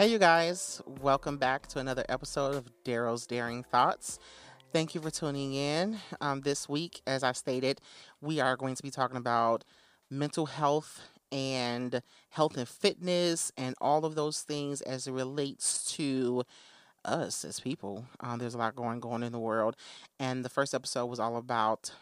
Hey, 0.00 0.06
you 0.06 0.18
guys, 0.18 0.80
welcome 1.02 1.36
back 1.36 1.66
to 1.66 1.78
another 1.78 2.06
episode 2.08 2.54
of 2.54 2.70
Daryl's 2.86 3.26
Daring 3.26 3.62
Thoughts. 3.62 4.18
Thank 4.72 4.94
you 4.94 5.00
for 5.02 5.10
tuning 5.10 5.52
in. 5.52 5.98
Um, 6.22 6.40
this 6.40 6.70
week, 6.70 7.02
as 7.06 7.22
I 7.22 7.32
stated, 7.32 7.82
we 8.22 8.40
are 8.40 8.56
going 8.56 8.76
to 8.76 8.82
be 8.82 8.90
talking 8.90 9.18
about 9.18 9.62
mental 10.08 10.46
health 10.46 11.02
and 11.30 12.00
health 12.30 12.56
and 12.56 12.66
fitness 12.66 13.52
and 13.58 13.74
all 13.78 14.06
of 14.06 14.14
those 14.14 14.40
things 14.40 14.80
as 14.80 15.06
it 15.06 15.12
relates 15.12 15.92
to 15.96 16.44
us 17.04 17.44
as 17.44 17.60
people. 17.60 18.06
Um, 18.20 18.38
there's 18.38 18.54
a 18.54 18.58
lot 18.58 18.74
going 18.74 19.02
on 19.02 19.22
in 19.22 19.32
the 19.32 19.38
world, 19.38 19.76
and 20.18 20.42
the 20.42 20.48
first 20.48 20.72
episode 20.72 21.10
was 21.10 21.20
all 21.20 21.36
about 21.36 21.92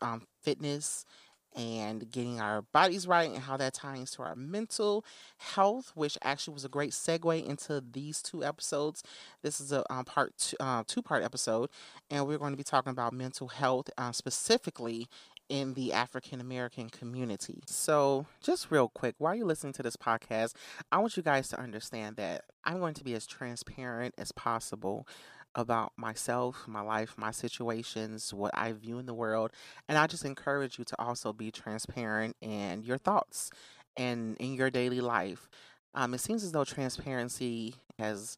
um, 0.00 0.22
fitness 0.40 1.04
and 1.54 2.10
getting 2.10 2.40
our 2.40 2.62
bodies 2.62 3.06
right 3.06 3.30
and 3.30 3.42
how 3.42 3.56
that 3.56 3.74
ties 3.74 4.10
to 4.12 4.22
our 4.22 4.34
mental 4.34 5.04
health, 5.38 5.92
which 5.94 6.18
actually 6.22 6.54
was 6.54 6.64
a 6.64 6.68
great 6.68 6.90
segue 6.90 7.46
into 7.46 7.82
these 7.92 8.22
two 8.22 8.44
episodes. 8.44 9.02
This 9.42 9.60
is 9.60 9.72
a 9.72 9.84
um, 9.92 10.04
part 10.04 10.36
two, 10.38 10.56
uh, 10.60 10.84
two 10.86 11.02
part 11.02 11.22
episode, 11.22 11.70
and 12.10 12.26
we're 12.26 12.38
going 12.38 12.52
to 12.52 12.56
be 12.56 12.64
talking 12.64 12.90
about 12.90 13.12
mental 13.12 13.48
health 13.48 13.90
uh, 13.96 14.12
specifically 14.12 15.08
in 15.48 15.74
the 15.74 15.92
African 15.92 16.40
American 16.40 16.88
community. 16.88 17.62
So, 17.66 18.26
just 18.42 18.70
real 18.70 18.88
quick, 18.88 19.14
while 19.18 19.34
you're 19.34 19.46
listening 19.46 19.72
to 19.74 19.82
this 19.82 19.96
podcast, 19.96 20.54
I 20.90 20.98
want 20.98 21.16
you 21.16 21.22
guys 21.22 21.48
to 21.48 21.60
understand 21.60 22.16
that 22.16 22.44
I'm 22.64 22.78
going 22.78 22.94
to 22.94 23.04
be 23.04 23.14
as 23.14 23.26
transparent 23.26 24.14
as 24.16 24.32
possible 24.32 25.06
about 25.54 25.92
myself, 25.96 26.64
my 26.66 26.80
life, 26.80 27.14
my 27.16 27.30
situations, 27.30 28.34
what 28.34 28.50
I 28.54 28.72
view 28.72 28.98
in 28.98 29.06
the 29.06 29.14
world. 29.14 29.52
And 29.88 29.96
I 29.96 30.06
just 30.06 30.24
encourage 30.24 30.78
you 30.78 30.84
to 30.84 31.00
also 31.00 31.32
be 31.32 31.50
transparent 31.50 32.36
in 32.40 32.82
your 32.82 32.98
thoughts 32.98 33.50
and 33.96 34.36
in 34.38 34.54
your 34.54 34.70
daily 34.70 35.00
life. 35.00 35.48
Um, 35.94 36.14
it 36.14 36.20
seems 36.20 36.42
as 36.42 36.52
though 36.52 36.64
transparency 36.64 37.76
has 37.98 38.36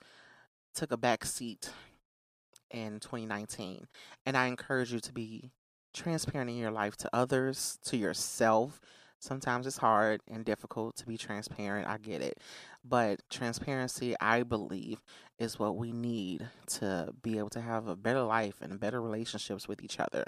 took 0.74 0.92
a 0.92 0.96
back 0.98 1.24
seat 1.24 1.70
in 2.70 3.00
2019. 3.00 3.86
And 4.26 4.36
I 4.36 4.46
encourage 4.46 4.92
you 4.92 5.00
to 5.00 5.12
be 5.12 5.52
transparent 5.96 6.50
in 6.50 6.56
your 6.56 6.70
life 6.70 6.96
to 6.98 7.10
others, 7.12 7.78
to 7.86 7.96
yourself. 7.96 8.80
Sometimes 9.18 9.66
it's 9.66 9.78
hard 9.78 10.20
and 10.30 10.44
difficult 10.44 10.94
to 10.96 11.06
be 11.06 11.16
transparent. 11.16 11.88
I 11.88 11.98
get 11.98 12.20
it. 12.20 12.38
But 12.84 13.20
transparency, 13.30 14.14
I 14.20 14.42
believe, 14.42 15.00
is 15.38 15.58
what 15.58 15.76
we 15.76 15.90
need 15.90 16.46
to 16.78 17.12
be 17.22 17.38
able 17.38 17.48
to 17.50 17.60
have 17.60 17.88
a 17.88 17.96
better 17.96 18.22
life 18.22 18.56
and 18.60 18.78
better 18.78 19.00
relationships 19.00 19.66
with 19.66 19.82
each 19.82 19.98
other. 19.98 20.26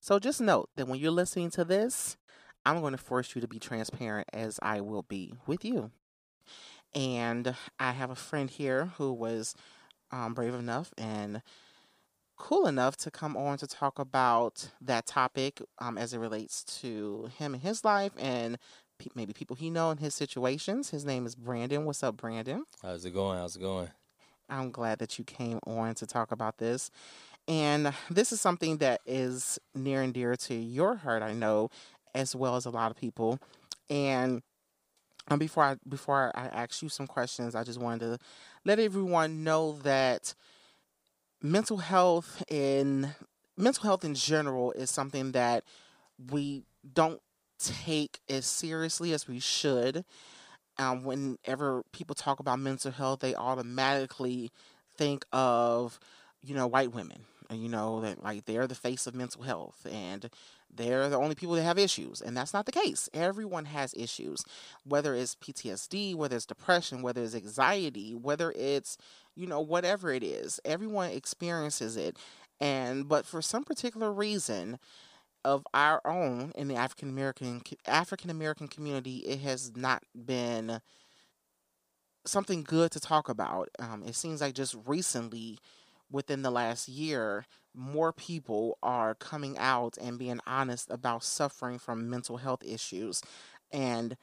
So 0.00 0.18
just 0.18 0.40
note 0.40 0.70
that 0.76 0.88
when 0.88 0.98
you're 0.98 1.10
listening 1.10 1.50
to 1.50 1.64
this, 1.64 2.16
I'm 2.64 2.80
going 2.80 2.92
to 2.92 2.98
force 2.98 3.34
you 3.34 3.40
to 3.40 3.48
be 3.48 3.58
transparent 3.58 4.28
as 4.32 4.58
I 4.62 4.80
will 4.80 5.02
be 5.02 5.34
with 5.46 5.64
you. 5.64 5.90
And 6.94 7.54
I 7.78 7.92
have 7.92 8.10
a 8.10 8.16
friend 8.16 8.48
here 8.48 8.92
who 8.96 9.12
was 9.12 9.54
um, 10.10 10.34
brave 10.34 10.54
enough 10.54 10.92
and 10.96 11.42
cool 12.40 12.66
enough 12.66 12.96
to 12.96 13.10
come 13.10 13.36
on 13.36 13.58
to 13.58 13.66
talk 13.66 13.98
about 13.98 14.70
that 14.80 15.06
topic 15.06 15.60
um, 15.78 15.98
as 15.98 16.14
it 16.14 16.18
relates 16.18 16.64
to 16.80 17.30
him 17.38 17.52
and 17.52 17.62
his 17.62 17.84
life 17.84 18.12
and 18.18 18.58
pe- 18.98 19.10
maybe 19.14 19.34
people 19.34 19.54
he 19.54 19.68
know 19.68 19.90
in 19.90 19.98
his 19.98 20.14
situations. 20.14 20.88
His 20.90 21.04
name 21.04 21.26
is 21.26 21.34
Brandon. 21.34 21.84
What's 21.84 22.02
up, 22.02 22.16
Brandon? 22.16 22.64
How's 22.82 23.04
it 23.04 23.12
going? 23.12 23.38
How's 23.38 23.56
it 23.56 23.60
going? 23.60 23.88
I'm 24.48 24.70
glad 24.70 24.98
that 25.00 25.18
you 25.18 25.24
came 25.24 25.60
on 25.66 25.94
to 25.96 26.06
talk 26.06 26.32
about 26.32 26.56
this. 26.56 26.90
And 27.46 27.92
this 28.10 28.32
is 28.32 28.40
something 28.40 28.78
that 28.78 29.02
is 29.04 29.58
near 29.74 30.00
and 30.00 30.14
dear 30.14 30.34
to 30.34 30.54
your 30.54 30.96
heart, 30.96 31.22
I 31.22 31.34
know, 31.34 31.68
as 32.14 32.34
well 32.34 32.56
as 32.56 32.64
a 32.64 32.70
lot 32.70 32.90
of 32.90 32.96
people. 32.96 33.38
And 33.90 34.42
um, 35.28 35.38
before 35.38 35.62
I 35.62 35.76
before 35.86 36.32
I 36.34 36.46
ask 36.46 36.82
you 36.82 36.88
some 36.88 37.06
questions, 37.06 37.54
I 37.54 37.64
just 37.64 37.78
wanted 37.78 38.00
to 38.00 38.18
let 38.64 38.78
everyone 38.78 39.44
know 39.44 39.78
that 39.82 40.34
mental 41.42 41.78
health 41.78 42.42
in 42.48 43.14
mental 43.56 43.84
health 43.84 44.04
in 44.04 44.14
general 44.14 44.72
is 44.72 44.90
something 44.90 45.32
that 45.32 45.64
we 46.30 46.64
don't 46.94 47.20
take 47.58 48.20
as 48.28 48.46
seriously 48.46 49.12
as 49.12 49.28
we 49.28 49.38
should. 49.38 50.04
Um, 50.78 51.04
whenever 51.04 51.82
people 51.92 52.14
talk 52.14 52.40
about 52.40 52.58
mental 52.58 52.90
health, 52.90 53.20
they 53.20 53.34
automatically 53.34 54.50
think 54.96 55.26
of, 55.32 55.98
you 56.42 56.54
know, 56.54 56.66
white 56.66 56.92
women. 56.94 57.24
You 57.52 57.68
know 57.68 58.00
that 58.02 58.22
like 58.22 58.44
they're 58.44 58.68
the 58.68 58.76
face 58.76 59.08
of 59.08 59.14
mental 59.14 59.42
health, 59.42 59.84
and 59.90 60.30
they're 60.74 61.08
the 61.08 61.16
only 61.16 61.34
people 61.34 61.54
that 61.54 61.62
have 61.62 61.78
issues, 61.78 62.20
and 62.20 62.36
that's 62.36 62.54
not 62.54 62.66
the 62.66 62.72
case. 62.72 63.08
Everyone 63.12 63.66
has 63.66 63.94
issues, 63.94 64.44
whether 64.84 65.14
it's 65.14 65.34
PTSD, 65.34 66.14
whether 66.14 66.36
it's 66.36 66.46
depression, 66.46 67.02
whether 67.02 67.22
it's 67.22 67.34
anxiety, 67.34 68.14
whether 68.14 68.52
it's 68.52 68.96
you 69.34 69.46
know 69.46 69.60
whatever 69.60 70.12
it 70.12 70.22
is. 70.22 70.60
Everyone 70.64 71.10
experiences 71.10 71.96
it, 71.96 72.16
and 72.60 73.08
but 73.08 73.26
for 73.26 73.42
some 73.42 73.64
particular 73.64 74.12
reason 74.12 74.78
of 75.44 75.66
our 75.72 76.00
own 76.04 76.52
in 76.54 76.68
the 76.68 76.76
African 76.76 77.08
American 77.08 77.62
African 77.86 78.30
American 78.30 78.68
community, 78.68 79.18
it 79.18 79.40
has 79.40 79.76
not 79.76 80.02
been 80.14 80.80
something 82.26 82.62
good 82.62 82.90
to 82.92 83.00
talk 83.00 83.28
about. 83.28 83.68
Um, 83.78 84.02
it 84.06 84.14
seems 84.14 84.40
like 84.40 84.54
just 84.54 84.76
recently, 84.86 85.58
within 86.10 86.42
the 86.42 86.50
last 86.50 86.88
year, 86.88 87.46
more 87.74 88.12
people 88.12 88.78
are 88.82 89.14
coming 89.14 89.58
out 89.58 89.96
and 90.00 90.18
being 90.18 90.40
honest 90.46 90.90
about 90.90 91.24
suffering 91.24 91.78
from 91.78 92.10
mental 92.10 92.38
health 92.38 92.62
issues, 92.64 93.22
and 93.72 94.16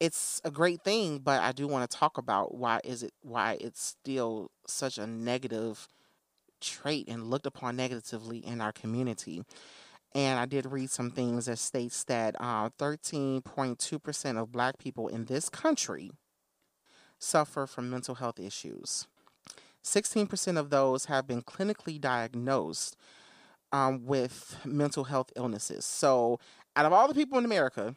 it's 0.00 0.40
a 0.44 0.50
great 0.50 0.82
thing. 0.84 1.18
But 1.18 1.42
I 1.42 1.52
do 1.52 1.68
want 1.68 1.90
to 1.90 1.96
talk 1.96 2.18
about 2.18 2.54
why 2.54 2.80
is 2.84 3.02
it 3.02 3.12
why 3.22 3.58
it's 3.60 3.82
still 3.82 4.50
such 4.66 4.98
a 4.98 5.06
negative 5.06 5.88
trait 6.60 7.08
and 7.08 7.30
looked 7.30 7.46
upon 7.46 7.76
negatively 7.76 8.38
in 8.38 8.60
our 8.60 8.72
community 8.72 9.44
and 10.14 10.38
I 10.38 10.46
did 10.46 10.66
read 10.66 10.90
some 10.90 11.10
things 11.10 11.46
that 11.46 11.58
states 11.58 12.04
that 12.04 12.36
uh, 12.38 12.70
13.2% 12.78 14.40
of 14.40 14.52
black 14.52 14.78
people 14.78 15.08
in 15.08 15.24
this 15.24 15.48
country 15.48 16.12
suffer 17.18 17.66
from 17.66 17.90
mental 17.90 18.16
health 18.16 18.38
issues. 18.38 19.06
16% 19.84 20.58
of 20.58 20.70
those 20.70 21.06
have 21.06 21.26
been 21.26 21.42
clinically 21.42 22.00
diagnosed 22.00 22.96
um, 23.72 24.06
with 24.06 24.56
mental 24.64 25.04
health 25.04 25.30
illnesses. 25.36 25.84
So, 25.84 26.38
out 26.76 26.86
of 26.86 26.92
all 26.92 27.06
the 27.06 27.14
people 27.14 27.38
in 27.38 27.44
America, 27.44 27.94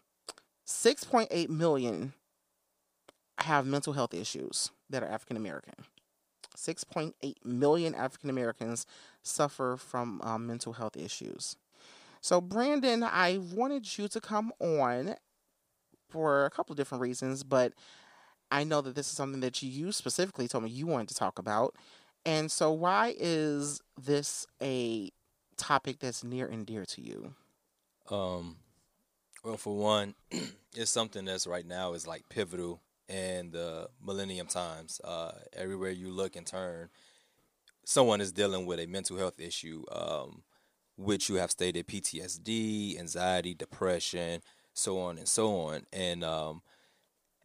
6.8 0.68 1.50
million 1.50 2.14
have 3.40 3.66
mental 3.66 3.94
health 3.94 4.14
issues 4.14 4.72
that 4.90 5.04
are 5.04 5.08
African 5.08 5.38
American. 5.38 5.76
6.8 6.56 7.14
million 7.46 7.96
African 7.96 8.30
Americans 8.30 8.86
suffer 9.22 9.78
from 9.78 10.20
um, 10.24 10.48
mental 10.48 10.74
health 10.74 10.98
issues. 10.98 11.56
So, 12.22 12.42
Brandon, 12.42 13.04
I 13.04 13.40
wanted 13.54 13.98
you 13.98 14.08
to 14.08 14.20
come 14.20 14.52
on 14.60 15.16
for 16.10 16.46
a 16.46 16.50
couple 16.50 16.74
of 16.74 16.78
different 16.78 17.02
reasons, 17.02 17.44
but 17.44 17.74
I 18.52 18.64
know 18.64 18.82
that 18.82 18.96
this 18.96 19.08
is 19.08 19.14
something 19.14 19.42
that 19.42 19.62
you 19.62 19.92
specifically 19.92 20.48
told 20.48 20.64
me 20.64 20.70
you 20.70 20.88
wanted 20.88 21.10
to 21.10 21.16
talk 21.16 21.40
about. 21.40 21.76
And 22.26 22.52
so, 22.52 22.72
why 22.72 23.16
is 23.18 23.82
this 24.02 24.48
a 24.62 25.12
topic 25.58 26.00
that's 26.00 26.24
near 26.24 26.48
and 26.48 26.66
dear 26.66 26.86
to 26.86 27.02
you? 27.02 27.34
Um, 28.10 28.58
well, 29.44 29.58
for 29.58 29.76
one, 29.76 30.16
it's 30.76 30.92
something 30.92 31.26
that's 31.26 31.48
right 31.48 31.66
now 31.66 31.94
is 31.94 32.08
like 32.08 32.30
pivotal 32.30 32.82
in 33.08 33.52
the 33.52 33.90
millennium 34.04 34.48
times. 34.48 35.00
Uh, 35.04 35.32
everywhere 35.54 35.92
you 35.92 36.10
look 36.10 36.36
and 36.36 36.46
turn, 36.46 36.90
someone 37.86 38.22
is 38.22 38.32
dealing 38.32 38.66
with 38.66 38.80
a 38.80 38.88
mental 38.88 39.18
health 39.18 39.40
issue. 39.40 39.84
Um, 39.92 40.44
which 40.98 41.30
you 41.30 41.36
have 41.36 41.52
stated 41.52 41.88
PTSD, 41.88 43.00
anxiety, 43.00 43.54
depression, 43.54 44.42
so 44.74 45.00
on 45.00 45.18
and 45.18 45.28
so 45.28 45.56
on. 45.56 45.86
And 45.94 46.24
um, 46.24 46.62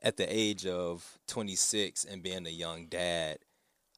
at 0.02 0.16
the 0.16 0.26
age 0.28 0.66
of 0.66 1.18
26 1.28 2.04
and 2.04 2.22
being 2.22 2.46
a 2.46 2.50
young 2.50 2.86
dad, 2.86 3.38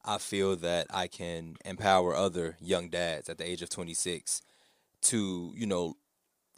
I 0.03 0.19
feel 0.19 0.55
that 0.57 0.87
I 0.91 1.07
can 1.07 1.55
empower 1.65 2.15
other 2.15 2.57
young 2.61 2.89
dads 2.89 3.27
at 3.27 3.37
the 3.37 3.49
age 3.49 3.61
of 3.61 3.69
26 3.69 4.41
to, 5.03 5.51
you 5.55 5.65
know, 5.65 5.97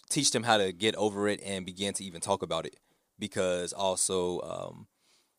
teach 0.09 0.31
them 0.31 0.43
how 0.43 0.57
to 0.57 0.71
get 0.71 0.95
over 0.95 1.27
it 1.27 1.41
and 1.43 1.65
begin 1.65 1.93
to 1.95 2.03
even 2.03 2.21
talk 2.21 2.43
about 2.43 2.65
it. 2.65 2.77
Because 3.19 3.73
also, 3.73 4.41
um, 4.41 4.87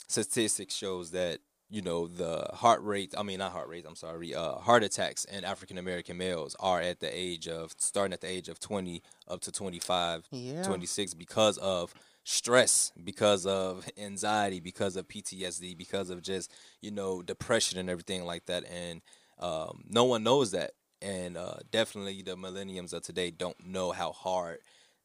statistics 0.09 0.75
shows 0.75 1.11
that 1.11 1.41
you 1.71 1.83
know 1.83 2.07
the 2.07 2.49
heart 2.55 2.83
rate 2.83 3.15
i 3.19 3.23
mean 3.23 3.39
not 3.39 3.53
heart 3.53 3.69
rate 3.69 3.85
i'm 3.87 3.95
sorry 3.95 4.35
uh, 4.35 4.55
heart 4.55 4.83
attacks 4.83 5.25
in 5.27 5.45
african 5.45 5.77
american 5.77 6.17
males 6.17 6.57
are 6.61 6.81
at 6.81 7.01
the 7.01 7.11
age 7.17 7.47
of 7.47 7.75
starting 7.77 8.13
at 8.13 8.23
the 8.23 8.27
age 8.27 8.49
of 8.49 8.59
20 8.59 9.03
up 9.29 9.41
to 9.41 9.53
25 9.53 10.27
yeah. 10.31 10.63
26 10.63 11.13
because 11.15 11.59
of 11.59 11.93
stress 12.29 12.93
because 13.03 13.47
of 13.47 13.89
anxiety 13.97 14.61
because 14.61 14.97
of 14.97 15.09
ptsd 15.09 15.75
because 15.79 16.11
of 16.11 16.21
just 16.21 16.53
you 16.83 16.91
know 16.91 17.23
depression 17.23 17.79
and 17.79 17.89
everything 17.89 18.23
like 18.25 18.45
that 18.45 18.65
and 18.71 19.01
um, 19.39 19.83
no 19.89 20.05
one 20.05 20.23
knows 20.23 20.51
that 20.51 20.73
and 21.01 21.39
uh, 21.39 21.55
definitely 21.71 22.21
the 22.21 22.37
millenniums 22.37 22.93
of 22.93 23.03
today 23.03 23.31
don't 23.31 23.67
know 23.67 23.93
how 23.93 24.13
hard 24.13 24.59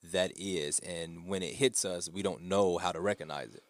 that 0.03 0.33
is 0.35 0.79
and 0.79 1.25
when 1.25 1.41
it 1.41 1.53
hits 1.53 1.85
us 1.85 2.09
we 2.09 2.21
don't 2.21 2.41
know 2.41 2.77
how 2.77 2.91
to 2.91 2.99
recognize 2.99 3.55
it 3.55 3.63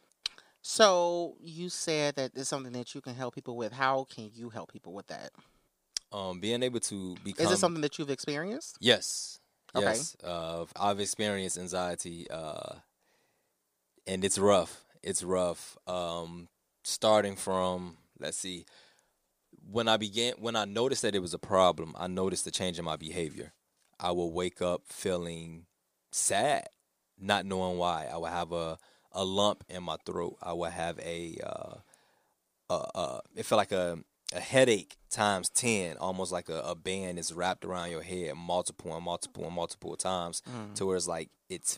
So 0.64 1.36
you 1.44 1.70
said 1.70 2.16
that 2.16 2.32
it's 2.36 2.50
something 2.50 2.74
that 2.74 2.96
you 2.96 3.02
can 3.02 3.16
help 3.16 3.36
people 3.36 3.56
with. 3.58 3.74
How 3.74 4.06
can 4.10 4.32
you 4.34 4.50
help 4.50 4.72
people 4.72 4.94
with 4.94 5.08
that? 5.08 5.32
Um, 6.12 6.40
being 6.40 6.64
able 6.64 6.80
to 6.80 7.16
become 7.24 7.46
Is 7.46 7.52
it 7.52 7.58
something 7.58 7.82
that 7.82 8.00
you've 8.00 8.10
experienced? 8.10 8.78
Yes. 8.80 9.40
Okay. 9.76 9.86
Yes. 9.86 10.16
Uh, 10.24 10.66
I've 10.80 11.00
experienced 11.02 11.58
anxiety, 11.58 12.28
uh, 12.32 12.76
and 14.08 14.24
it's 14.24 14.38
rough. 14.38 14.84
It's 15.02 15.24
rough. 15.24 15.78
Um, 15.88 16.48
starting 16.84 17.36
from 17.36 17.98
let's 18.20 18.38
see, 18.38 18.66
when 19.70 19.88
I 19.88 19.98
began, 19.98 20.34
when 20.40 20.56
I 20.56 20.66
noticed 20.66 21.02
that 21.04 21.16
it 21.16 21.20
was 21.22 21.34
a 21.34 21.40
problem, 21.40 21.94
I 21.98 22.08
noticed 22.08 22.46
the 22.46 22.52
change 22.52 22.80
in 22.80 22.86
my 22.86 22.96
behavior. 22.96 23.54
I 24.00 24.12
will 24.12 24.32
wake 24.32 24.62
up 24.62 24.84
feeling 24.90 25.66
sad, 26.12 26.68
not 27.20 27.46
knowing 27.46 27.78
why. 27.78 28.08
I 28.12 28.18
would 28.18 28.32
have 28.32 28.52
a 28.52 28.78
a 29.12 29.24
lump 29.24 29.64
in 29.70 29.84
my 29.84 29.98
throat. 30.06 30.38
I 30.42 30.54
would 30.54 30.72
have 30.72 31.00
a 31.00 31.38
uh, 31.46 31.76
uh, 32.70 32.86
uh, 32.96 33.20
it 33.36 33.46
felt 33.46 33.58
like 33.58 33.72
a 33.72 34.00
a 34.36 34.40
headache 34.40 34.98
times 35.12 35.48
10 35.50 35.98
almost 35.98 36.32
like 36.32 36.50
a, 36.50 36.60
a 36.62 36.74
band 36.74 37.20
is 37.20 37.32
wrapped 37.32 37.64
around 37.64 37.92
your 37.92 38.02
head 38.02 38.34
multiple 38.36 38.96
and 38.96 39.06
multiple 39.06 39.46
and 39.46 39.54
multiple 39.54 39.96
times 39.96 40.42
Mm. 40.50 40.74
to 40.74 40.88
where 40.88 40.98
it's 40.98 41.08
like 41.08 41.30
it's 41.50 41.78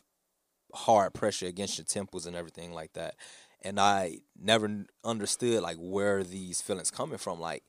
hard 0.75 1.13
pressure 1.13 1.47
against 1.47 1.77
your 1.77 1.85
temples 1.85 2.25
and 2.25 2.35
everything 2.35 2.71
like 2.73 2.93
that 2.93 3.15
and 3.63 3.79
i 3.79 4.17
never 4.39 4.85
understood 5.03 5.61
like 5.63 5.77
where 5.79 6.23
these 6.23 6.61
feelings 6.61 6.91
coming 6.91 7.17
from 7.17 7.39
like 7.39 7.63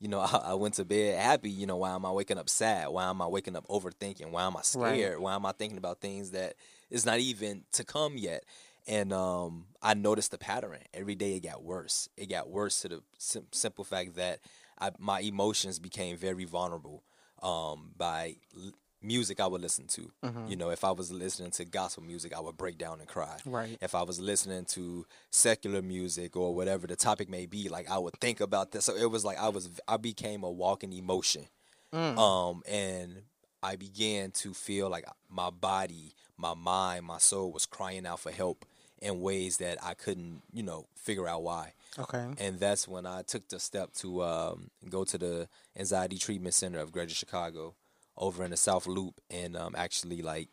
you 0.00 0.08
know 0.08 0.20
I, 0.32 0.40
I 0.46 0.54
went 0.54 0.74
to 0.74 0.84
bed 0.84 1.18
happy 1.20 1.50
you 1.50 1.66
know 1.66 1.76
why 1.76 1.94
am 1.94 2.06
i 2.06 2.10
waking 2.10 2.38
up 2.38 2.48
sad 2.48 2.88
why 2.88 3.04
am 3.04 3.20
i 3.20 3.26
waking 3.26 3.56
up 3.56 3.66
overthinking 3.68 4.30
why 4.30 4.44
am 4.44 4.56
i 4.56 4.60
Right. 4.74 4.94
scared 4.96 5.18
why 5.20 5.34
am 5.34 5.44
i 5.44 5.52
thinking 5.52 5.78
about 5.78 6.00
things 6.00 6.30
that 6.30 6.54
is 6.90 7.04
not 7.04 7.18
even 7.18 7.64
to 7.72 7.84
come 7.84 8.16
yet 8.16 8.44
and 8.88 9.12
um, 9.12 9.66
I 9.80 9.94
noticed 9.94 10.32
the 10.32 10.38
pattern. 10.38 10.76
Every 10.92 11.14
day 11.14 11.34
it 11.36 11.44
got 11.44 11.62
worse. 11.62 12.08
It 12.16 12.28
got 12.28 12.50
worse 12.50 12.80
to 12.80 12.88
the 12.88 13.02
sim- 13.16 13.46
simple 13.52 13.84
fact 13.84 14.16
that 14.16 14.40
I, 14.76 14.90
my 14.98 15.20
emotions 15.20 15.78
became 15.78 16.16
very 16.16 16.44
vulnerable 16.46 17.04
um, 17.44 17.92
by 17.96 18.38
l- 18.56 18.72
music 19.02 19.40
I 19.40 19.46
would 19.46 19.60
listen 19.60 19.86
to. 19.88 20.10
Mhm. 20.24 20.48
You 20.50 20.56
know, 20.56 20.70
if 20.70 20.84
I 20.84 20.90
was 20.90 21.10
listening 21.10 21.50
to 21.52 21.64
gospel 21.64 22.02
music, 22.02 22.32
I 22.32 22.40
would 22.40 22.56
break 22.56 22.78
down 22.78 23.00
and 23.00 23.08
cry. 23.08 23.38
Right. 23.44 23.78
If 23.80 23.94
I 23.94 24.02
was 24.02 24.20
listening 24.20 24.64
to 24.66 25.06
secular 25.30 25.82
music 25.82 26.36
or 26.36 26.54
whatever 26.54 26.86
the 26.86 26.96
topic 26.96 27.28
may 27.28 27.46
be, 27.46 27.68
like 27.68 27.90
I 27.90 27.98
would 27.98 28.14
think 28.20 28.40
about 28.40 28.72
this. 28.72 28.84
So 28.84 28.94
it 28.94 29.10
was 29.10 29.24
like 29.24 29.38
I 29.38 29.48
was 29.48 29.68
I 29.88 29.96
became 29.96 30.42
a 30.44 30.50
walking 30.50 30.92
emotion. 30.92 31.48
Mm. 31.92 32.16
Um, 32.18 32.62
and 32.66 33.22
I 33.62 33.76
began 33.76 34.30
to 34.32 34.54
feel 34.54 34.88
like 34.88 35.04
my 35.28 35.50
body, 35.50 36.14
my 36.36 36.54
mind, 36.54 37.04
my 37.06 37.18
soul 37.18 37.52
was 37.52 37.66
crying 37.66 38.06
out 38.06 38.20
for 38.20 38.30
help 38.32 38.64
in 39.00 39.20
ways 39.20 39.56
that 39.58 39.78
I 39.82 39.94
couldn't, 39.94 40.42
you 40.52 40.62
know, 40.62 40.86
figure 40.96 41.26
out 41.28 41.42
why. 41.42 41.74
okay. 41.98 42.28
And 42.38 42.58
that's 42.60 42.86
when 42.88 43.04
I 43.04 43.22
took 43.22 43.48
the 43.48 43.58
step 43.58 43.92
to 43.94 44.22
um, 44.22 44.70
go 44.88 45.04
to 45.04 45.18
the 45.18 45.48
Anxiety 45.76 46.18
Treatment 46.18 46.54
Center 46.54 46.78
of 46.78 46.92
Greater 46.92 47.14
Chicago 47.14 47.74
over 48.22 48.44
in 48.44 48.50
the 48.52 48.56
South 48.56 48.86
Loop 48.86 49.20
and 49.30 49.56
um, 49.56 49.74
actually 49.76 50.22
like 50.22 50.48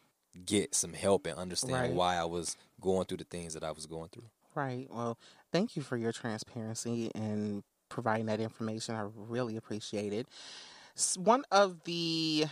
get 0.45 0.75
some 0.75 0.93
help 0.93 1.27
and 1.27 1.37
understand 1.37 1.91
Right. 1.91 1.93
why 1.93 2.17
I 2.17 2.25
was 2.25 2.57
going 2.81 3.05
through 3.05 3.19
the 3.19 3.25
things 3.25 3.53
that 3.53 3.63
I 3.63 3.71
was 3.71 3.85
going 3.87 4.09
through. 4.09 4.29
Right. 4.55 4.87
Well, 4.91 5.17
thank 5.51 5.75
you 5.77 5.83
for 5.83 5.97
your 5.97 6.11
transparency 6.11 7.11
and 7.15 7.63
providing 7.89 8.27
that 8.27 8.39
information. 8.41 8.95
I 8.95 9.05
really 9.15 9.57
appreciate 9.57 10.13
it. 10.13 10.27
One 11.17 11.43
of 11.51 11.83
the 11.85 12.45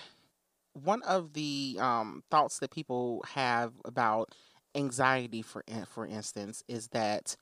one 0.74 1.02
of 1.04 1.34
the 1.34 1.78
um, 1.80 2.24
thoughts 2.32 2.60
that 2.60 2.72
people 2.72 3.24
have 3.34 3.74
about 3.86 4.34
anxiety, 4.76 5.42
for 5.42 5.64
for 5.88 6.06
instance, 6.06 6.64
is 6.68 6.90
that 6.90 7.36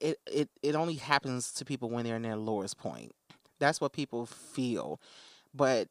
it, 0.00 0.18
it 0.30 0.50
it 0.62 0.74
only 0.74 0.94
happens 0.96 1.52
to 1.52 1.64
people 1.64 1.90
when 1.90 2.04
they're 2.04 2.16
in 2.16 2.22
their 2.22 2.36
lowest 2.36 2.78
point. 2.78 3.12
That's 3.58 3.80
what 3.80 3.92
people 3.92 4.26
feel, 4.26 5.00
but 5.54 5.88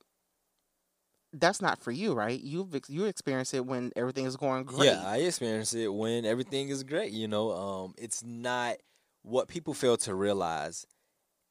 that's 1.34 1.62
not 1.62 1.82
for 1.82 1.92
you, 1.92 2.14
right? 2.14 2.40
You've 2.40 2.76
you 2.88 3.06
experience 3.06 3.54
it 3.54 3.66
when 3.66 3.92
everything 3.96 4.26
is 4.26 4.36
going 4.36 4.64
great. 4.64 4.88
Yeah, 4.88 5.04
I 5.06 5.18
experience 5.18 5.74
it 5.74 5.94
when 5.94 6.26
everything 6.26 6.70
is 6.70 6.84
great. 6.84 7.12
You 7.12 7.28
know, 7.28 7.52
um, 7.52 7.94
it's 7.98 8.24
not 8.24 8.78
what 9.24 9.48
people 9.48 9.74
fail 9.74 9.98
to 9.98 10.16
realize. 10.16 10.86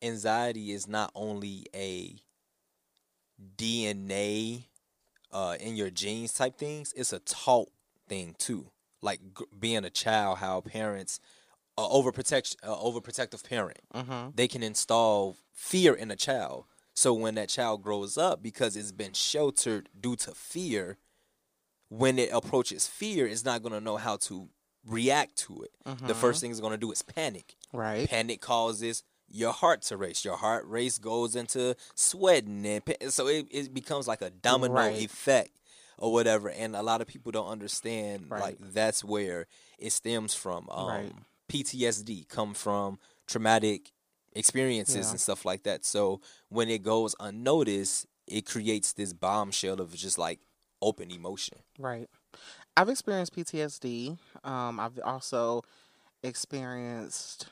Anxiety 0.02 0.72
is 0.72 0.86
not 0.86 1.10
only 1.14 1.66
a 1.74 2.16
DNA 3.56 4.64
uh, 5.32 5.56
in 5.60 5.76
your 5.76 5.90
genes 5.90 6.32
type 6.32 6.56
things. 6.56 6.92
It's 6.96 7.12
a 7.12 7.18
taught 7.20 7.70
thing 8.08 8.34
too. 8.38 8.70
Like 9.02 9.20
g- 9.38 9.44
being 9.58 9.84
a 9.84 9.90
child, 9.90 10.38
how 10.38 10.60
parents, 10.60 11.20
uh, 11.78 11.88
overprotect, 11.88 12.56
uh, 12.62 12.74
overprotective 12.76 13.48
parent, 13.48 13.78
mm-hmm. 13.94 14.30
they 14.34 14.48
can 14.48 14.62
install 14.62 15.36
fear 15.52 15.94
in 15.94 16.10
a 16.10 16.16
child. 16.16 16.64
So 16.96 17.12
when 17.12 17.34
that 17.36 17.48
child 17.50 17.82
grows 17.82 18.16
up, 18.16 18.42
because 18.42 18.74
it's 18.76 18.90
been 18.92 19.12
sheltered 19.12 19.90
due 20.00 20.16
to 20.16 20.32
fear, 20.32 20.96
when 21.88 22.18
it 22.18 22.30
approaches 22.32 22.86
fear, 22.86 23.26
it's 23.26 23.44
not 23.44 23.62
going 23.62 23.74
to 23.74 23.80
know 23.80 23.96
how 23.98 24.16
to 24.16 24.48
react 24.84 25.36
to 25.36 25.62
it. 25.62 25.72
The 25.84 26.14
Mhm. 26.14 26.16
first 26.16 26.40
thing 26.40 26.50
it's 26.50 26.60
going 26.60 26.72
to 26.72 26.78
do 26.78 26.90
is 26.92 27.02
panic. 27.02 27.54
right. 27.72 28.08
Panic 28.08 28.40
causes 28.40 29.02
your 29.28 29.52
heart 29.52 29.82
to 29.82 29.96
race. 29.96 30.24
Your 30.24 30.36
heart 30.36 30.64
race 30.66 30.96
goes 30.98 31.36
into 31.36 31.76
sweating, 31.94 32.64
and 32.64 32.84
pa- 32.84 33.08
so 33.10 33.26
it, 33.26 33.46
it 33.50 33.74
becomes 33.74 34.06
like 34.08 34.22
a 34.22 34.30
domino 34.30 34.72
Right. 34.74 34.96
effect 35.02 35.50
or 35.98 36.12
whatever. 36.12 36.48
And 36.48 36.74
a 36.76 36.82
lot 36.82 37.00
of 37.02 37.06
people 37.08 37.30
don't 37.32 37.48
understand 37.48 38.30
Right. 38.30 38.40
like 38.40 38.56
that's 38.72 39.04
where 39.04 39.46
it 39.78 39.90
stems 39.90 40.32
from. 40.34 40.68
Um, 40.70 40.86
Right. 40.86 41.12
PTSD 41.48 42.24
come 42.28 42.54
from 42.54 42.98
traumatic 43.26 43.92
experiences 44.36 45.06
Yeah. 45.06 45.10
and 45.10 45.20
stuff 45.20 45.44
like 45.44 45.62
that. 45.64 45.84
So 45.84 46.20
when 46.48 46.68
it 46.68 46.82
goes 46.82 47.14
unnoticed, 47.18 48.06
it 48.26 48.46
creates 48.46 48.92
this 48.92 49.12
bombshell 49.12 49.80
of 49.80 49.94
just 49.94 50.18
like 50.18 50.40
open 50.82 51.10
emotion. 51.10 51.58
Right. 51.78 52.08
I've 52.76 52.88
experienced 52.88 53.34
PTSD. 53.34 54.18
Um, 54.44 54.78
I've 54.78 54.98
also 55.04 55.62
experienced, 56.22 57.48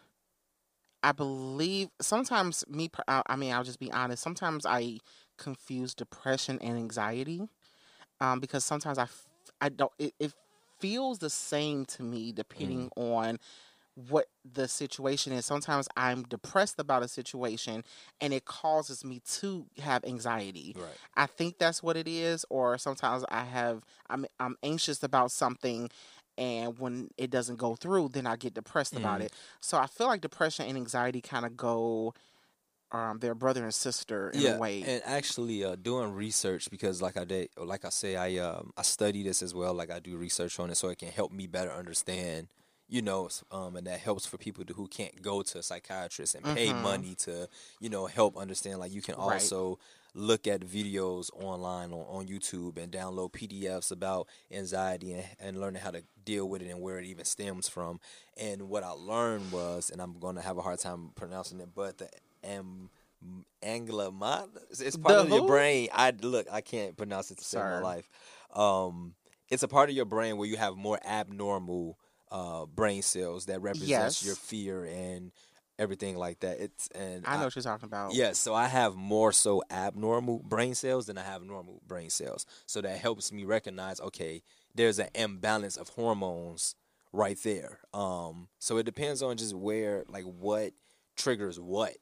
I 1.02 1.12
believe, 1.12 1.88
sometimes 2.00 2.64
me, 2.69 2.91
I 3.08 3.36
mean, 3.36 3.53
I'll 3.53 3.64
just 3.64 3.79
be 3.81 3.91
honest, 3.93 4.22
sometimes 4.22 4.67
I 4.67 4.98
confuse 5.38 5.94
depression 5.94 6.58
and 6.60 6.76
anxiety 6.76 7.48
um, 8.20 8.41
because 8.41 8.64
sometimes 8.64 8.98
I, 8.98 9.05
f- 9.05 9.29
I 9.60 9.69
don't, 9.69 9.93
it, 9.98 10.14
it 10.20 10.32
feels 10.79 11.19
the 11.19 11.31
same 11.31 11.84
to 11.86 12.03
me 12.03 12.32
depending 12.32 12.91
on 12.96 13.38
what 13.94 14.27
the 14.44 14.67
situation 14.69 15.32
is. 15.32 15.44
Sometimes 15.44 15.89
I'm 15.96 16.24
depressed 16.24 16.79
about 16.79 17.03
a 17.03 17.08
situation 17.08 17.84
and 18.20 18.32
it 18.32 18.44
causes 18.44 19.05
me 19.05 19.20
to 19.41 19.67
have 19.79 20.05
anxiety. 20.05 20.74
Right. 20.77 20.86
I 21.17 21.27
think 21.27 21.58
that's 21.58 21.82
what 21.82 21.96
it 21.96 22.08
is, 22.08 22.44
or 22.51 22.77
sometimes 22.79 23.24
I 23.29 23.44
have 23.44 23.82
I'm 24.10 24.27
I'm 24.41 24.56
anxious 24.63 25.03
about 25.03 25.31
something 25.31 25.91
and 26.36 26.79
when 26.79 27.10
it 27.17 27.31
doesn't 27.31 27.56
go 27.56 27.77
through, 27.77 28.08
then 28.08 28.27
I 28.27 28.34
get 28.36 28.55
depressed 28.55 28.96
about 28.96 29.20
Mm. 29.20 29.27
it. 29.27 29.32
So 29.60 29.79
I 29.79 29.86
feel 29.86 30.08
like 30.08 30.20
depression 30.20 30.67
and 30.67 30.77
anxiety 30.77 31.20
kind 31.20 31.46
of 31.46 31.56
go 31.56 32.15
um 32.93 33.19
they're 33.20 33.34
brother 33.34 33.63
and 33.65 33.72
sister 33.74 34.31
in 34.31 34.41
yeah, 34.41 34.56
a 34.56 34.58
way. 34.60 34.82
and 34.82 35.03
actually 35.05 35.65
uh, 35.65 35.77
doing 35.77 36.13
research 36.13 36.70
because, 36.70 37.01
like 37.01 37.17
I 37.17 37.24
did, 37.24 37.48
like 37.56 37.84
I 37.84 37.89
say, 37.91 38.17
I 38.17 38.36
um 38.44 38.72
I 38.77 38.82
study 38.82 39.22
this 39.22 39.43
as 39.43 39.55
well. 39.55 39.72
Like 39.74 39.91
I 39.91 40.01
do 40.01 40.17
research 40.17 40.58
on 40.58 40.70
it, 40.70 40.77
so 40.77 40.89
it 40.89 40.98
can 40.98 41.08
help 41.08 41.32
me 41.32 41.46
better 41.46 41.70
understand. 41.72 42.48
You 42.86 43.00
know, 43.03 43.29
um, 43.50 43.76
and 43.76 43.86
that 43.86 44.00
helps 44.00 44.26
for 44.26 44.36
people 44.36 44.64
to, 44.67 44.74
who 44.74 44.86
can't 44.86 45.22
go 45.22 45.43
to 45.43 45.58
a 45.58 45.62
psychiatrist 45.62 46.34
and 46.34 46.44
pay 46.46 46.72
Mhm. 46.72 46.82
money 46.82 47.14
to, 47.20 47.48
you 47.81 47.88
know, 47.88 48.06
help 48.06 48.36
understand. 48.36 48.79
Like 48.79 48.93
you 48.93 49.00
can 49.03 49.14
Right. 49.17 49.50
also 49.50 49.79
look 50.14 50.46
at 50.46 50.60
videos 50.60 51.31
online 51.34 51.93
on, 51.93 52.00
on 52.08 52.26
YouTube 52.26 52.76
and 52.79 52.93
download 52.93 53.32
PDFs 53.32 53.91
about 53.91 54.29
anxiety 54.53 55.12
and, 55.12 55.24
and 55.41 55.60
learning 55.60 55.82
how 55.82 55.91
to 55.91 56.05
deal 56.24 56.48
with 56.48 56.62
it 56.62 56.69
and 56.70 56.81
where 56.81 56.98
it 56.98 57.06
even 57.06 57.24
stems 57.24 57.69
from. 57.69 58.00
And 58.36 58.69
what 58.69 58.82
I 58.84 58.91
learned 58.91 59.50
was, 59.50 59.91
and 59.91 60.00
I'm 60.00 60.19
going 60.19 60.36
to 60.36 60.43
have 60.43 60.58
a 60.58 60.62
hard 60.62 60.79
time 60.79 61.10
pronouncing 61.14 61.60
it, 61.60 61.70
but 61.74 61.98
the 61.98 62.08
am 62.44 62.91
anglomat 63.64 64.48
it's, 64.70 64.81
it's 64.81 64.96
part 64.96 65.19
The 65.19 65.24
of 65.24 65.31
your 65.31 65.41
who? 65.41 65.46
brain. 65.46 65.88
I 65.93 66.12
look, 66.20 66.46
I 66.53 66.60
can't 66.60 66.96
pronounce 66.96 67.31
it 67.31 67.38
to 67.38 67.44
save 67.44 67.67
my 67.67 67.76
life. 67.76 68.08
Um, 68.55 69.14
it's 69.48 69.62
a 69.62 69.69
part 69.69 69.88
of 69.88 69.96
your 69.96 70.05
brain 70.05 70.36
where 70.36 70.48
you 70.48 70.56
have 70.56 70.76
more 70.76 70.98
abnormal 71.05 71.98
uh, 72.31 72.66
brain 72.66 73.02
cells 73.02 73.46
that 73.46 73.60
represents 73.60 73.90
Yes. 73.90 74.24
your 74.24 74.34
fear 74.34 74.84
and 74.84 75.32
everything 75.78 76.16
like 76.16 76.40
that. 76.40 76.60
It's 76.60 76.88
and 76.94 77.24
I 77.26 77.36
know 77.36 77.44
what 77.44 77.56
you're 77.56 77.62
talking 77.62 77.86
about. 77.86 78.14
Yes, 78.14 78.38
so 78.38 78.54
I 78.54 78.66
have 78.66 78.94
more 78.96 79.32
so 79.32 79.62
abnormal 79.70 80.40
brain 80.40 80.74
cells 80.74 81.06
than 81.06 81.19
I 81.19 81.22
have 81.22 81.43
normal 81.43 81.81
brain 81.86 82.10
cells. 82.10 82.46
So 82.66 82.81
that 82.81 82.98
helps 82.98 83.32
me 83.32 83.44
recognize, 83.44 84.00
okay, 84.00 84.43
there's 84.74 84.98
an 84.98 85.08
imbalance 85.14 85.76
of 85.76 85.88
hormones 85.90 86.74
right 87.12 87.38
there. 87.43 87.78
Um, 87.93 88.48
so 88.58 88.76
it 88.76 88.84
depends 88.84 89.22
on 89.22 89.36
just 89.36 89.54
where, 89.54 90.04
like, 90.08 90.24
what 90.24 90.72
triggers 91.16 91.58
what. 91.58 91.94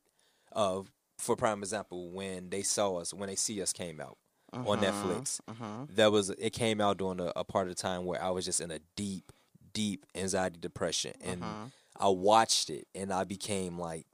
Uh, 0.53 0.83
for 1.19 1.37
prime 1.37 1.63
example, 1.63 2.11
when 2.11 2.51
they 2.51 2.63
saw 2.63 2.97
us, 2.97 3.15
when 3.15 3.29
they 3.29 3.37
see 3.37 3.63
us 3.63 3.73
came 3.73 4.01
out 4.01 4.19
on 4.67 4.81
Netflix, 4.81 5.41
hmm 5.49 5.85
that 5.95 6.11
was 6.13 6.31
it 6.31 6.51
came 6.53 6.81
out 6.81 6.97
during 6.99 7.21
a, 7.21 7.33
a 7.37 7.45
part 7.45 7.69
of 7.69 7.75
the 7.77 7.81
time 7.83 8.05
where 8.05 8.23
I 8.23 8.31
was 8.31 8.45
just 8.45 8.61
in 8.61 8.71
a 8.71 8.81
deep, 8.97 9.33
deep 9.73 10.07
anxiety 10.15 10.59
depression 10.59 11.13
and 11.21 11.41
Mhm. 11.43 11.73
I 11.97 12.09
watched 12.09 12.71
it 12.71 12.89
and 12.95 13.13
I 13.13 13.25
became 13.25 13.79
like 13.79 14.07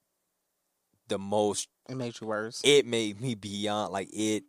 the 1.09 1.19
most 1.19 1.69
It 1.89 1.97
made 1.97 2.21
you 2.21 2.27
worse. 2.27 2.61
it 2.65 2.87
made 2.87 3.21
me 3.21 3.35
beyond 3.35 3.93
like 3.93 4.09
it 4.13 4.45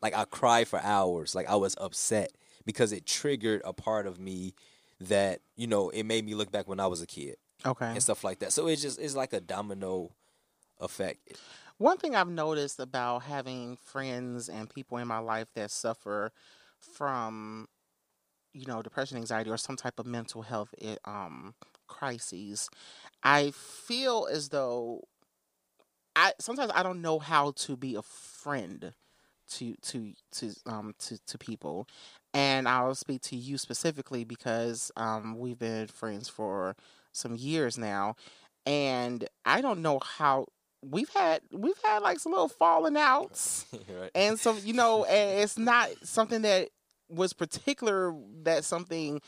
like 0.00 0.14
I 0.14 0.24
cried 0.24 0.68
for 0.68 0.80
hours. 0.80 1.34
Like 1.34 1.48
I 1.48 1.56
was 1.56 1.76
upset 1.80 2.32
because 2.64 2.92
it 2.92 3.06
triggered 3.06 3.62
a 3.64 3.72
part 3.72 4.06
of 4.06 4.18
me 4.20 4.54
that, 5.00 5.40
you 5.56 5.66
know, 5.66 5.90
it 5.90 6.04
made 6.04 6.24
me 6.24 6.34
look 6.34 6.52
back 6.52 6.68
when 6.68 6.80
I 6.80 6.86
was 6.86 7.02
a 7.02 7.06
kid 7.06 7.36
okay. 7.66 7.86
and 7.86 8.02
stuff 8.02 8.24
like 8.24 8.40
that. 8.40 8.52
So 8.52 8.68
it's 8.68 8.82
just 8.82 8.98
it's 9.00 9.16
like 9.16 9.32
a 9.32 9.40
domino 9.40 10.12
effect. 10.80 11.38
One 11.78 11.96
thing 11.98 12.16
I've 12.16 12.28
noticed 12.28 12.80
about 12.80 13.20
having 13.22 13.76
friends 13.76 14.48
and 14.48 14.68
people 14.68 14.98
in 14.98 15.06
my 15.08 15.18
life 15.18 15.52
that 15.54 15.70
suffer 15.70 16.32
from, 16.80 17.68
you 18.58 18.66
know, 18.66 18.82
depression, 18.82 19.16
anxiety, 19.16 19.50
or 19.50 19.56
some 19.56 19.76
type 19.76 19.98
of 19.98 20.06
mental 20.06 20.42
health 20.42 20.74
um, 21.04 21.54
crises, 21.86 22.68
I 23.22 23.52
feel 23.52 24.28
as 24.30 24.48
though 24.48 25.02
I 26.16 26.32
sometimes 26.40 26.72
I 26.74 26.82
don't 26.82 27.00
know 27.00 27.18
how 27.18 27.52
to 27.52 27.76
be 27.76 27.94
a 27.94 28.02
friend 28.02 28.92
to 29.52 29.74
to 29.82 30.12
to 30.32 30.52
um 30.66 30.94
to, 30.98 31.18
to 31.26 31.38
people, 31.38 31.86
and 32.34 32.68
I'll 32.68 32.94
speak 32.94 33.22
to 33.22 33.36
you 33.36 33.56
specifically 33.58 34.24
because 34.24 34.90
um 34.96 35.38
we've 35.38 35.58
been 35.58 35.86
friends 35.86 36.28
for 36.28 36.74
some 37.12 37.36
years 37.36 37.78
now, 37.78 38.16
and 38.66 39.28
I 39.44 39.60
don't 39.60 39.80
know 39.80 40.00
how 40.00 40.46
we've 40.82 41.08
had 41.10 41.42
we've 41.52 41.80
had 41.84 42.02
like 42.02 42.20
some 42.20 42.32
little 42.32 42.48
falling 42.48 42.96
outs 42.98 43.66
right? 44.00 44.10
and 44.14 44.38
so 44.38 44.54
you 44.56 44.72
know 44.72 45.04
and 45.04 45.40
it's 45.40 45.58
not 45.58 45.88
something 46.04 46.42
that 46.42 46.68
was 47.08 47.32
particular 47.32 48.14
that 48.42 48.64
something 48.64 49.20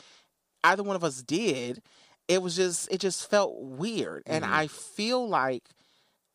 either 0.63 0.83
one 0.83 0.95
of 0.95 1.03
us 1.03 1.21
did 1.23 1.81
it 2.27 2.41
was 2.41 2.55
just 2.55 2.91
it 2.91 2.99
just 2.99 3.29
felt 3.29 3.59
weird 3.59 4.23
and 4.25 4.43
Mhm. 4.45 4.51
i 4.51 4.67
feel 4.67 5.27
like 5.27 5.69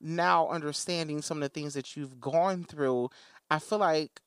now 0.00 0.48
understanding 0.48 1.22
some 1.22 1.38
of 1.38 1.42
the 1.42 1.48
things 1.48 1.74
that 1.74 1.96
you've 1.96 2.20
gone 2.20 2.64
through 2.64 3.08
i 3.50 3.58
feel 3.58 3.78
like 3.78 4.20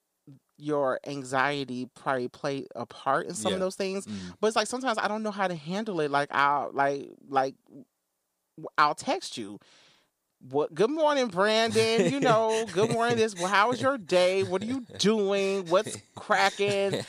your 0.58 1.00
anxiety 1.08 1.88
probably 1.96 2.28
played 2.28 2.68
a 2.76 2.86
part 2.86 3.26
in 3.28 3.34
some 3.36 3.54
of 3.54 3.60
those 3.62 3.76
things 3.76 4.06
Mm. 4.06 4.36
but 4.40 4.48
it's 4.48 4.56
like 4.56 4.68
sometimes 4.68 4.98
I 4.98 5.08
don't 5.08 5.24
know 5.24 5.32
how 5.32 5.48
to 5.48 5.56
handle 5.56 6.02
it. 6.02 6.12
Like 6.12 6.30
I'll 6.34 6.72
like 6.74 7.10
like 7.30 7.56
I'll 8.78 8.96
text 8.96 9.38
you. 9.38 9.60
What 10.48 10.74
good 10.74 10.90
morning, 10.90 11.28
Brandon. 11.28 12.12
You 12.12 12.20
know, 12.22 12.66
good 12.74 12.92
morning. 12.92 13.18
This 13.18 13.36
well, 13.36 13.48
how 13.48 13.70
was 13.70 13.82
your 13.82 13.98
day? 13.98 14.44
What 14.44 14.62
are 14.62 14.66
you 14.66 14.86
doing? 14.98 15.66
What's 15.66 15.98
cracking? 16.16 17.02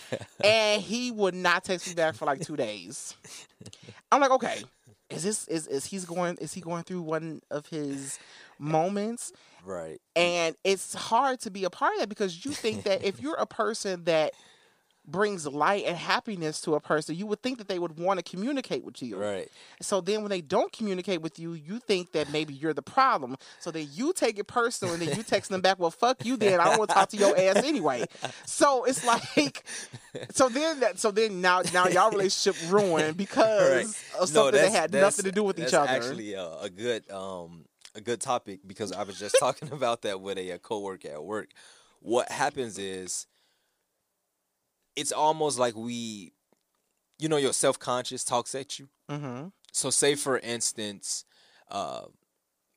And 0.42 0.82
he 0.82 1.12
would 1.12 1.34
not 1.34 1.62
text 1.62 1.86
me 1.86 1.94
back 1.94 2.16
for 2.16 2.24
like 2.24 2.40
two 2.40 2.56
days. 2.56 3.14
I'm 4.10 4.20
like, 4.20 4.32
okay, 4.32 4.64
is 5.10 5.22
this 5.22 5.46
is 5.48 5.68
is 5.68 5.84
he's 5.84 6.04
going 6.04 6.38
is 6.40 6.52
he 6.52 6.60
going 6.60 6.82
through 6.82 7.02
one 7.02 7.40
of 7.50 7.66
his 7.66 8.18
moments? 8.58 9.32
right. 9.64 10.00
And 10.16 10.56
it's 10.64 10.94
hard 10.94 11.40
to 11.40 11.50
be 11.50 11.64
a 11.64 11.70
part 11.70 11.94
of 11.94 12.00
that 12.00 12.08
because 12.08 12.44
you 12.44 12.50
think 12.50 12.82
that 12.84 13.04
if 13.04 13.20
you're 13.20 13.36
a 13.36 13.46
person 13.46 14.04
that 14.04 14.32
brings 15.10 15.46
light 15.46 15.84
and 15.86 15.96
happiness 15.96 16.60
to 16.62 16.74
a 16.74 16.80
person, 16.80 17.14
you 17.14 17.26
would 17.26 17.42
think 17.42 17.58
that 17.58 17.68
they 17.68 17.78
would 17.78 17.98
want 17.98 18.18
to 18.18 18.22
communicate 18.28 18.84
with 18.84 19.02
you. 19.02 19.16
Right. 19.16 19.48
So 19.80 20.00
then 20.00 20.22
when 20.22 20.30
they 20.30 20.40
don't 20.40 20.72
communicate 20.72 21.22
with 21.22 21.38
you, 21.38 21.54
you 21.54 21.78
think 21.78 22.12
that 22.12 22.30
maybe 22.32 22.54
you're 22.54 22.74
the 22.74 22.82
problem. 22.82 23.36
So 23.58 23.70
then 23.70 23.88
you 23.92 24.12
take 24.12 24.38
it 24.38 24.46
personal 24.46 24.94
and 24.94 25.02
then 25.02 25.16
you 25.16 25.22
text 25.22 25.50
them 25.50 25.60
back, 25.60 25.78
well, 25.78 25.90
fuck 25.90 26.24
you 26.24 26.36
then. 26.36 26.60
I 26.60 26.64
don't 26.64 26.78
want 26.78 26.90
to 26.90 26.94
talk 26.94 27.08
to 27.10 27.16
your 27.16 27.36
ass 27.36 27.56
anyway. 27.56 28.04
So 28.46 28.84
it's 28.84 29.04
like, 29.04 29.64
so 30.30 30.48
then 30.48 30.80
that, 30.80 30.98
so 30.98 31.10
then 31.10 31.40
now, 31.40 31.62
now 31.72 31.88
y'all 31.88 32.10
relationship 32.10 32.56
ruined 32.70 33.16
because 33.16 33.96
of 34.18 34.28
something 34.28 34.60
that 34.60 34.72
had 34.72 34.92
nothing 34.92 35.24
to 35.24 35.32
do 35.32 35.42
with 35.42 35.58
each 35.58 35.72
that's 35.72 35.74
other. 35.74 35.90
Actually, 35.90 36.34
a, 36.34 36.48
a 36.62 36.70
good 36.70 37.10
um 37.10 37.64
a 37.94 38.00
good 38.00 38.20
topic 38.20 38.60
because 38.66 38.92
I 38.92 39.02
was 39.02 39.18
just 39.18 39.36
talking 39.38 39.68
about 39.72 40.02
that 40.02 40.20
with 40.20 40.38
a, 40.38 40.50
a 40.50 40.58
coworker 40.58 41.08
at 41.08 41.24
work. 41.24 41.48
What 42.00 42.30
happens 42.30 42.78
is 42.78 43.26
it's 44.96 45.12
almost 45.12 45.58
like 45.58 45.76
we, 45.76 46.32
you 47.18 47.28
know, 47.28 47.36
your 47.36 47.52
self 47.52 47.78
conscious 47.78 48.24
talks 48.24 48.54
at 48.54 48.78
you. 48.78 48.88
mm-hmm. 49.10 49.48
So, 49.72 49.90
say 49.90 50.14
for 50.16 50.38
instance, 50.38 51.24
uh, 51.70 52.02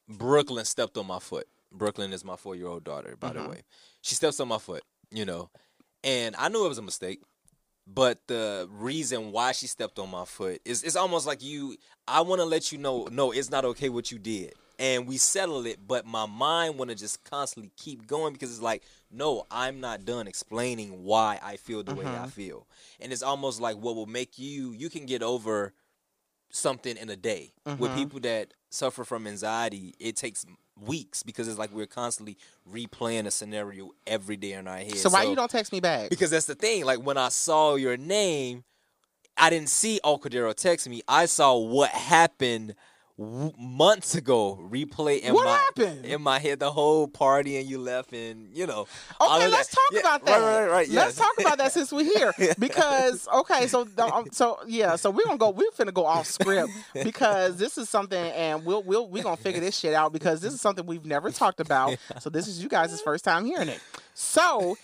Brooklyn 0.08 0.66
stepped 0.66 0.98
on 0.98 1.08
my 1.08 1.20
foot. 1.20 1.48
Brooklyn 1.72 2.14
is 2.14 2.24
my 2.24 2.36
four 2.36 2.56
year 2.56 2.68
old 2.68 2.84
daughter, 2.84 3.16
by 3.20 3.32
Mhm. 3.32 3.44
the 3.44 3.50
way. 3.50 3.62
She 4.02 4.16
steps 4.16 4.40
on 4.40 4.48
my 4.48 4.60
foot, 4.60 4.84
you 5.12 5.26
know, 5.26 5.50
and 6.04 6.36
I 6.36 6.50
knew 6.50 6.66
it 6.66 6.70
was 6.70 6.78
a 6.78 6.84
mistake. 6.84 7.22
But 7.88 8.20
the 8.28 8.68
reason 8.72 9.32
why 9.32 9.52
she 9.52 9.68
stepped 9.68 10.00
on 10.00 10.10
my 10.10 10.24
foot 10.26 10.62
is 10.64 10.84
it's 10.84 10.96
almost 10.96 11.26
like 11.26 11.42
you. 11.44 11.76
I 12.08 12.22
want 12.22 12.40
to 12.40 12.46
let 12.46 12.72
you 12.72 12.78
know, 12.78 13.08
no, 13.12 13.32
it's 13.32 13.50
not 13.50 13.66
okay 13.66 13.90
what 13.90 14.10
you 14.12 14.20
did, 14.20 14.54
and 14.80 15.08
we 15.08 15.18
settle 15.18 15.66
it. 15.66 15.80
But 15.88 16.06
my 16.06 16.26
mind 16.26 16.78
want 16.78 16.90
to 16.90 16.96
just 16.96 17.24
constantly 17.24 17.72
keep 17.78 18.08
going 18.08 18.34
because 18.34 18.50
it's 18.52 18.62
like, 18.62 18.84
no, 19.12 19.46
I'm 19.52 19.80
not 19.80 20.06
done 20.06 20.28
explaining 20.28 21.04
why 21.04 21.40
I 21.42 21.58
feel 21.58 21.84
the 21.84 21.94
way 21.96 22.06
I 22.06 22.26
Mhm. 22.26 22.32
feel, 22.32 22.68
and 23.00 23.12
it's 23.14 23.24
almost 23.24 23.60
like 23.62 23.78
what 23.78 23.96
will 23.96 24.06
make 24.06 24.38
you. 24.40 24.72
You 24.72 24.90
can 24.90 25.06
get 25.06 25.22
over 25.24 25.74
something 26.50 26.98
in 26.98 27.10
a 27.10 27.16
day. 27.16 27.54
With 27.78 27.92
Mhm. 27.92 27.96
people 27.96 28.20
that 28.22 28.54
suffer 28.70 29.04
from 29.04 29.26
anxiety, 29.28 29.94
it 30.00 30.16
takes 30.16 30.46
weeks 30.80 31.24
because 31.24 31.48
it's 31.48 31.58
like 31.58 31.72
we're 31.72 31.86
constantly 31.86 32.38
replaying 32.72 33.26
a 33.26 33.32
scenario 33.32 33.92
every 34.08 34.38
day 34.38 34.54
in 34.54 34.68
our 34.68 34.78
head. 34.78 34.98
So 34.98 35.10
why 35.10 35.24
you 35.24 35.36
don't 35.36 35.50
text 35.50 35.72
me 35.72 35.80
back? 35.80 36.10
Because 36.10 36.30
that's 36.32 36.46
the 36.46 36.56
thing. 36.56 36.86
Like 36.86 37.00
when 37.00 37.18
I 37.18 37.30
saw 37.30 37.76
your 37.76 37.98
name, 37.98 38.64
I 39.38 39.50
didn't 39.50 39.70
see 39.70 40.00
Cordaro 40.04 40.54
text 40.54 40.88
me. 40.88 41.02
I 41.08 41.26
saw 41.26 41.58
what 41.58 41.90
happened 41.90 42.76
w- 43.18 43.52
months 43.58 44.16
ago 44.16 44.58
replay 44.72 45.20
in 45.20 45.34
What 45.34 45.46
my 45.46 45.52
happened? 45.58 46.06
in 46.06 46.22
my 46.22 46.40
head 46.40 46.60
the 46.60 46.72
whole 46.72 47.08
party 47.08 47.58
and 47.58 47.68
you 47.68 47.78
left 47.78 48.14
and 48.14 48.50
you 48.56 48.66
know 48.66 48.88
Okay, 49.22 49.48
let's 49.48 49.70
that. 49.70 49.76
talk 49.76 49.92
Yeah, 49.92 50.00
about 50.00 50.26
that. 50.26 50.38
Right, 50.40 50.60
right, 50.62 50.70
right. 50.72 50.90
Let's 50.90 50.92
yes. 50.92 51.16
talk 51.16 51.32
about 51.40 51.58
that 51.60 51.72
since 51.72 51.92
we're 51.92 52.04
here. 52.06 52.34
Because 52.60 53.28
okay, 53.34 53.68
so 53.68 53.88
um, 53.98 54.26
so 54.32 54.60
yeah, 54.68 54.96
so 54.96 55.10
we're 55.12 55.26
gonna 55.26 55.38
go. 55.38 55.50
We're 55.52 55.72
finna 55.78 55.94
go 55.94 56.06
off 56.06 56.26
script 56.28 56.72
because 57.04 57.58
this 57.58 57.78
is 57.78 57.90
something, 57.90 58.18
and 58.34 58.66
we'll 58.66 58.84
we'll 58.84 59.08
we're 59.10 59.24
gonna 59.24 59.38
figure 59.38 59.62
this 59.62 59.78
shit 59.78 59.94
out 59.94 60.14
because 60.14 60.42
this 60.42 60.54
is 60.54 60.62
something 60.62 60.86
we've 60.86 61.06
never 61.06 61.32
talked 61.32 61.60
about. 61.60 61.98
So 62.20 62.30
this 62.30 62.48
is 62.48 62.62
you 62.64 62.70
guys' 62.70 63.02
first 63.02 63.24
time 63.26 63.46
hearing 63.46 63.70
it. 63.70 63.80
So. 64.14 64.78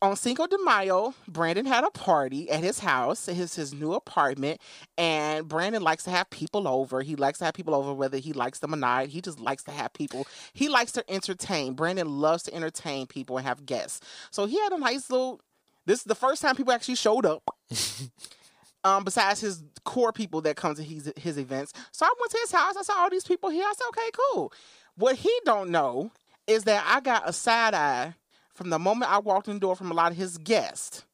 On 0.00 0.14
Cinco 0.14 0.46
de 0.46 0.56
Mayo, 0.62 1.12
Brandon 1.26 1.66
had 1.66 1.82
a 1.82 1.90
party 1.90 2.48
at 2.50 2.62
his 2.62 2.78
house, 2.78 3.26
his 3.26 3.56
his 3.56 3.74
new 3.74 3.94
apartment, 3.94 4.60
and 4.96 5.48
Brandon 5.48 5.82
likes 5.82 6.04
to 6.04 6.10
have 6.10 6.30
people 6.30 6.68
over. 6.68 7.02
He 7.02 7.16
likes 7.16 7.40
to 7.40 7.46
have 7.46 7.54
people 7.54 7.74
over, 7.74 7.92
whether 7.92 8.18
he 8.18 8.32
likes 8.32 8.60
them 8.60 8.74
or 8.74 8.76
not. 8.76 9.08
He 9.08 9.20
just 9.20 9.40
likes 9.40 9.64
to 9.64 9.72
have 9.72 9.92
people. 9.92 10.28
He 10.52 10.68
likes 10.68 10.92
to 10.92 11.10
entertain. 11.10 11.74
Brandon 11.74 12.08
loves 12.08 12.44
to 12.44 12.54
entertain 12.54 13.08
people 13.08 13.38
and 13.38 13.46
have 13.46 13.66
guests. 13.66 14.00
So 14.30 14.46
he 14.46 14.60
had 14.60 14.72
a 14.72 14.78
nice 14.78 15.10
little. 15.10 15.40
This 15.84 15.98
is 15.98 16.04
the 16.04 16.14
first 16.14 16.42
time 16.42 16.54
people 16.54 16.72
actually 16.72 16.94
showed 16.94 17.26
up. 17.26 17.42
um, 18.84 19.02
besides 19.02 19.40
his 19.40 19.64
core 19.84 20.12
people 20.12 20.42
that 20.42 20.54
come 20.54 20.76
to 20.76 20.82
his 20.82 21.12
his 21.16 21.38
events. 21.38 21.72
So 21.90 22.06
I 22.06 22.12
went 22.20 22.30
to 22.30 22.38
his 22.38 22.52
house. 22.52 22.76
I 22.76 22.82
saw 22.82 22.98
all 22.98 23.10
these 23.10 23.24
people 23.24 23.50
here. 23.50 23.64
I 23.64 23.72
said, 23.76 23.86
okay, 23.88 24.10
cool. 24.30 24.52
What 24.96 25.16
he 25.16 25.32
don't 25.44 25.70
know 25.70 26.12
is 26.46 26.64
that 26.64 26.84
I 26.86 27.00
got 27.00 27.28
a 27.28 27.32
side 27.32 27.74
eye 27.74 28.14
from 28.54 28.70
the 28.70 28.78
moment 28.78 29.10
I 29.10 29.18
walked 29.18 29.48
in 29.48 29.54
the 29.54 29.60
door 29.60 29.76
from 29.76 29.90
a 29.90 29.94
lot 29.94 30.12
of 30.12 30.18
his 30.18 30.38
guests, 30.38 31.04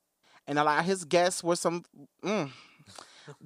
and 0.47 0.59
a 0.59 0.65
lot 0.65 0.81
of 0.81 0.87
his 0.87 1.05
guests 1.05 1.43
were 1.45 1.57
some 1.57 1.85
mm, 2.23 2.51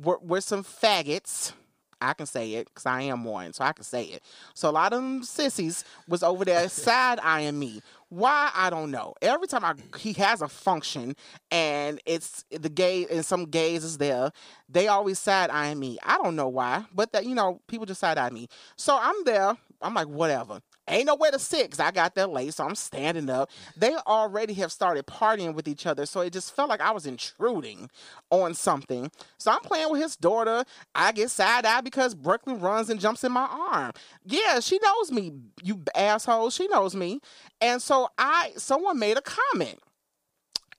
were, 0.00 0.18
were 0.20 0.40
some 0.40 0.64
faggots. 0.64 1.52
I 2.00 2.14
can 2.14 2.26
say 2.26 2.54
it 2.54 2.66
because 2.66 2.84
I 2.84 3.02
am 3.02 3.22
one, 3.22 3.52
so 3.52 3.64
I 3.64 3.72
can 3.72 3.84
say 3.84 4.04
it. 4.04 4.24
So 4.54 4.68
a 4.68 4.72
lot 4.72 4.92
of 4.92 5.00
them 5.00 5.22
sissies 5.22 5.84
was 6.08 6.24
over 6.24 6.44
there 6.44 6.68
side 6.68 7.20
eyeing 7.22 7.58
me. 7.58 7.80
Why 8.08 8.50
I 8.54 8.70
don't 8.70 8.90
know. 8.90 9.14
Every 9.22 9.46
time 9.46 9.64
I 9.64 9.74
he 9.96 10.12
has 10.14 10.42
a 10.42 10.48
function 10.48 11.14
and 11.50 12.00
it's 12.04 12.44
the 12.50 12.68
gay 12.68 13.06
and 13.06 13.24
some 13.24 13.44
gays 13.46 13.84
is 13.84 13.98
there, 13.98 14.32
they 14.68 14.88
always 14.88 15.18
side 15.18 15.50
eyeing 15.50 15.78
me. 15.78 15.98
I 16.02 16.18
don't 16.18 16.34
know 16.34 16.48
why, 16.48 16.84
but 16.92 17.12
that 17.12 17.24
you 17.24 17.34
know 17.34 17.60
people 17.68 17.86
just 17.86 18.00
side 18.00 18.18
eye 18.18 18.30
me. 18.30 18.48
So 18.76 18.98
I'm 19.00 19.24
there. 19.24 19.56
I'm 19.80 19.94
like 19.94 20.08
whatever. 20.08 20.60
Ain't 20.88 21.06
nowhere 21.06 21.30
to 21.30 21.38
sit 21.38 21.66
because 21.66 21.78
I 21.78 21.92
got 21.92 22.16
there 22.16 22.26
late, 22.26 22.54
so 22.54 22.64
I'm 22.64 22.74
standing 22.74 23.30
up. 23.30 23.50
They 23.76 23.94
already 23.94 24.54
have 24.54 24.72
started 24.72 25.06
partying 25.06 25.54
with 25.54 25.68
each 25.68 25.86
other, 25.86 26.06
so 26.06 26.22
it 26.22 26.32
just 26.32 26.56
felt 26.56 26.68
like 26.68 26.80
I 26.80 26.90
was 26.90 27.06
intruding 27.06 27.88
on 28.30 28.54
something. 28.54 29.10
So 29.38 29.52
I'm 29.52 29.60
playing 29.60 29.92
with 29.92 30.02
his 30.02 30.16
daughter. 30.16 30.64
I 30.92 31.12
get 31.12 31.30
side 31.30 31.64
eye 31.66 31.82
because 31.82 32.16
Brooklyn 32.16 32.58
runs 32.58 32.90
and 32.90 32.98
jumps 32.98 33.22
in 33.22 33.30
my 33.30 33.46
arm. 33.46 33.92
Yeah, 34.24 34.58
she 34.58 34.80
knows 34.82 35.12
me, 35.12 35.32
you 35.62 35.82
asshole. 35.94 36.50
She 36.50 36.66
knows 36.66 36.96
me. 36.96 37.20
And 37.60 37.80
so 37.80 38.08
I, 38.18 38.50
someone 38.56 38.98
made 38.98 39.16
a 39.16 39.22
comment, 39.22 39.78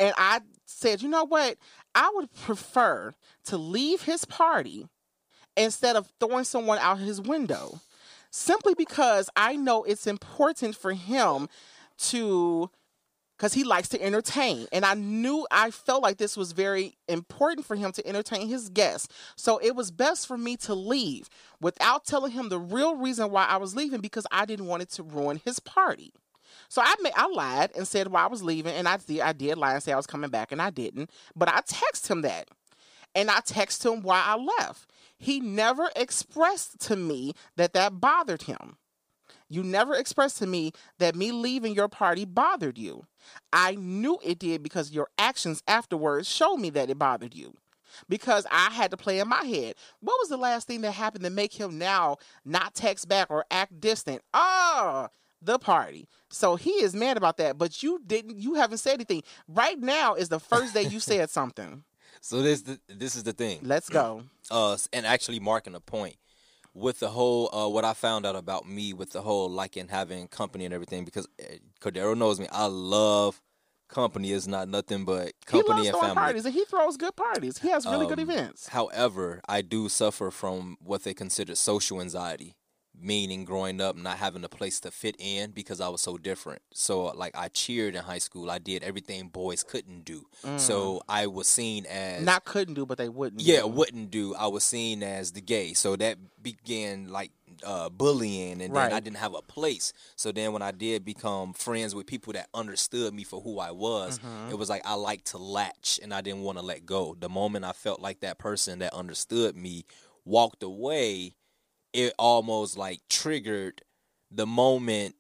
and 0.02 0.14
I 0.18 0.42
said, 0.66 1.02
you 1.02 1.08
know 1.08 1.26
what? 1.26 1.58
I 1.96 2.12
would 2.16 2.34
prefer 2.34 3.14
to 3.46 3.58
leave 3.58 4.02
his 4.02 4.26
party 4.26 4.88
instead 5.56 5.96
of 5.96 6.12
throwing 6.20 6.44
someone 6.44 6.80
out 6.80 6.98
his 6.98 7.22
window 7.22 7.80
simply 8.34 8.74
because 8.74 9.30
I 9.36 9.56
know 9.56 9.84
it's 9.84 10.08
important 10.08 10.76
for 10.76 10.94
him 10.94 11.48
to 12.10 12.72
because 13.38 13.54
he 13.54 13.64
likes 13.64 13.90
to 13.90 14.02
entertain. 14.02 14.68
And 14.72 14.86
I 14.86 14.94
knew 14.94 15.46
I 15.52 15.70
felt 15.70 16.02
like 16.02 16.18
this 16.18 16.38
was 16.38 16.52
very 16.52 16.96
important 17.08 17.66
for 17.66 17.76
him 17.76 17.92
to 17.92 18.08
entertain 18.08 18.48
his 18.48 18.70
guests. 18.70 19.08
So 19.36 19.58
it 19.58 19.76
was 19.76 19.92
best 19.92 20.28
for 20.28 20.38
me 20.38 20.56
to 20.58 20.74
leave 20.74 21.30
without 21.60 22.06
telling 22.06 22.32
him 22.32 22.50
the 22.50 22.60
real 22.60 22.96
reason 22.96 23.32
why 23.32 23.46
I 23.46 23.58
was 23.58 23.76
leaving 23.76 24.02
because 24.02 24.26
I 24.32 24.46
didn't 24.46 24.68
want 24.68 24.84
it 24.84 24.90
to 24.92 25.04
ruin 25.04 25.42
his 25.44 25.60
party. 25.60 26.14
So 26.70 26.82
I 26.82 26.96
made, 27.02 27.14
I 27.16 27.28
lied 27.28 27.72
and 27.76 27.88
said 27.88 28.08
why 28.08 28.24
I 28.24 28.28
was 28.28 28.42
leaving, 28.42 28.74
and 28.74 28.88
I 28.88 28.98
did 28.98 29.20
I 29.20 29.34
did 29.34 29.58
lie 29.58 29.74
and 29.74 29.84
say 29.84 29.92
I 29.92 29.98
was 29.98 30.08
coming 30.08 30.30
back, 30.30 30.52
and 30.52 30.62
I 30.62 30.70
didn't. 30.70 31.10
But 31.36 31.50
I 31.50 31.62
texted 31.62 32.10
him 32.10 32.22
that, 32.22 32.48
and 33.14 33.30
I 33.30 33.40
texted 33.42 33.92
him 33.92 34.02
why 34.02 34.24
I 34.26 34.38
left. 34.38 34.88
He 35.24 35.40
never 35.40 35.90
expressed 35.96 36.82
to 36.82 36.98
me 36.98 37.32
that 37.56 37.72
that 37.72 38.02
bothered 38.02 38.42
him. 38.42 38.76
You 39.48 39.64
never 39.64 39.96
expressed 39.96 40.38
to 40.40 40.48
me 40.48 40.74
that 41.00 41.16
me 41.16 41.32
leaving 41.32 41.74
your 41.74 41.88
party 41.88 42.26
bothered 42.26 42.78
you. 42.78 43.06
I 43.54 43.76
knew 43.76 44.20
it 44.22 44.38
did 44.38 44.62
because 44.62 44.92
your 44.92 45.08
actions 45.18 45.64
afterwards 45.66 46.28
showed 46.28 46.58
me 46.58 46.70
that 46.72 46.90
it 46.90 47.00
bothered 47.00 47.34
you. 47.34 47.56
Because 48.10 48.46
I 48.52 48.72
had 48.72 48.92
to 48.92 48.98
play 48.98 49.20
in 49.20 49.30
my 49.30 49.46
head. 49.46 49.76
What 50.02 50.20
was 50.20 50.28
the 50.28 50.36
last 50.36 50.68
thing 50.68 50.82
that 50.82 50.92
happened 50.92 51.24
to 51.24 51.30
make 51.30 51.54
him 51.54 51.78
now 51.78 52.18
not 52.44 52.76
text 52.76 53.08
back 53.08 53.28
or 53.30 53.46
act 53.50 53.80
distant? 53.80 54.24
Ah, 54.34 55.08
the 55.42 55.58
party. 55.58 56.10
So 56.32 56.58
he 56.58 56.72
is 56.72 56.94
mad 56.94 57.16
about 57.16 57.38
that, 57.38 57.58
but 57.58 57.82
you 57.82 58.02
didn't 58.06 58.40
you 58.40 58.56
haven't 58.56 58.80
said 58.80 58.96
anything. 58.96 59.24
Right 59.48 59.80
now 59.80 60.16
is 60.16 60.28
the 60.28 60.40
first 60.42 60.74
day 60.74 60.82
you 60.84 61.00
said 61.00 61.30
something. 61.30 61.86
So 62.24 62.42
this 62.42 62.62
the, 62.62 62.80
this 62.88 63.18
is 63.18 63.24
the 63.24 63.34
thing. 63.34 63.60
Let's 63.64 63.90
go. 63.90 64.24
Uh, 64.52 64.78
and 64.92 65.06
actually 65.06 65.40
marking 65.40 65.74
a 65.74 65.80
point 65.80 66.18
with 66.74 67.00
the 67.00 67.08
whole 67.08 67.50
uh, 67.56 67.68
what 67.70 67.86
I 67.86 67.94
found 67.94 68.26
out 68.26 68.36
about 68.36 68.68
me 68.68 68.92
with 68.92 69.12
the 69.12 69.22
whole 69.22 69.50
liking 69.50 69.88
having 69.88 70.28
company 70.28 70.66
and 70.66 70.74
everything 70.74 71.06
because 71.06 71.28
uh, 71.42 71.46
Cordaro 71.80 72.16
knows 72.16 72.42
me. 72.42 72.48
I 72.52 72.66
love 72.66 73.42
company. 73.88 74.34
It's 74.34 74.48
not 74.48 74.68
nothing 74.68 75.06
but 75.06 75.32
company 75.46 75.88
and 75.88 75.96
family. 75.98 76.16
parties 76.16 76.46
and 76.46 76.54
he 76.54 76.66
throws 76.66 76.98
good 76.98 77.16
parties. 77.16 77.60
He 77.60 77.70
has 77.70 77.86
really 77.86 78.06
good 78.06 78.20
Um, 78.20 78.30
events. 78.30 78.68
However, 78.68 79.40
I 79.48 79.62
do 79.62 79.88
suffer 79.88 80.30
from 80.30 80.76
what 80.82 81.04
they 81.04 81.14
consider 81.14 81.56
social 81.56 82.02
anxiety, 82.02 82.54
meaning 83.00 83.44
growing 83.44 83.82
up 83.82 83.96
not 83.96 84.18
having 84.18 84.44
a 84.44 84.50
place 84.50 84.80
to 84.82 84.92
fit 84.92 85.16
in 85.20 85.52
because 85.52 85.82
I 85.82 85.90
was 85.90 86.02
so 86.02 86.18
different. 86.18 86.62
So, 86.74 87.06
like, 87.08 87.36
I 87.38 87.48
cheered 87.50 87.96
in 87.96 88.04
high 88.04 88.20
school. 88.20 88.50
I 88.52 88.60
did 88.60 88.84
everything 88.84 89.28
boys 89.30 89.64
couldn't 89.64 90.06
do. 90.06 90.26
So 90.58 91.02
I 91.10 91.28
was 91.28 91.48
seen 91.48 91.86
as 91.88 92.22
Mm. 92.22 92.26
Not 92.26 92.46
couldn't 92.46 92.76
do, 92.76 92.86
but 92.86 92.98
they 92.98 93.10
wouldn't. 93.10 93.42
yeah, 93.42 93.62
do. 93.62 93.68
wouldn't 93.68 94.12
do. 94.12 94.36
I 94.36 94.48
was 94.48 94.64
seen 94.64 95.04
as 95.04 95.32
the 95.32 95.42
gay. 95.42 95.74
So 95.74 95.96
that 95.96 96.18
began 96.42 97.10
like 97.10 97.32
uh, 97.64 97.88
bullying, 97.90 98.62
and 98.62 98.74
then 98.76 98.94
I 98.94 99.00
didn't 99.00 99.18
have 99.18 99.36
a 99.36 99.42
place. 99.42 99.94
So 100.16 100.32
then 100.32 100.54
when 100.54 100.62
I 100.62 100.72
did 100.72 101.06
become 101.06 101.54
friends 101.54 101.94
with 101.96 102.08
people 102.08 102.34
that 102.34 102.48
understood 102.54 103.14
me 103.14 103.24
for 103.24 103.42
who 103.42 103.60
I 103.60 103.72
was, 103.72 104.20
Mm-hmm. 104.20 104.52
it 104.52 104.58
was 104.58 104.70
like 104.70 104.82
I 104.86 104.94
liked 104.96 105.26
to 105.28 105.38
latch, 105.38 106.00
and 106.02 106.14
I 106.14 106.22
didn't 106.22 106.42
want 106.42 106.58
to 106.58 106.64
let 106.64 106.86
go. 106.86 107.16
The 107.20 107.30
moment 107.30 107.64
I 107.66 107.72
felt 107.74 108.00
like 108.02 108.20
that 108.22 108.38
person 108.40 108.80
that 108.80 108.94
understood 108.94 109.56
me 109.56 109.86
walked 110.26 110.64
away, 110.64 111.36
it 111.94 112.14
almost 112.18 112.78
like 112.78 113.02
triggered 113.10 113.82
the 114.32 114.46
moment 114.48 115.16